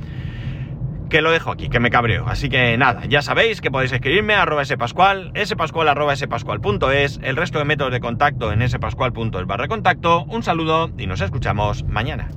que 1.09 1.23
lo 1.23 1.31
dejo 1.31 1.51
aquí, 1.51 1.69
que 1.69 1.81
me 1.81 1.91
cabreo. 1.91 2.27
Así 2.27 2.49
que 2.49 2.77
nada, 2.77 3.05
ya 3.07 3.23
sabéis 3.23 3.61
que 3.61 3.71
podéis 3.71 3.93
escribirme 3.93 4.35
a 4.35 4.43
arroba 4.43 4.65
spascual, 4.65 5.33
spascual 5.45 5.89
arroba 5.89 6.17
spascual.es, 6.17 7.21
el 7.23 7.37
resto 7.37 7.59
de 7.59 7.65
métodos 7.65 7.93
de 7.93 8.01
contacto 8.01 8.53
en 8.53 8.69
spascual.es 8.69 9.47
barra 9.47 9.69
contacto. 9.69 10.25
Un 10.25 10.43
saludo 10.43 10.91
y 10.99 11.07
nos 11.07 11.21
escuchamos 11.21 11.85
mañana. 11.85 12.29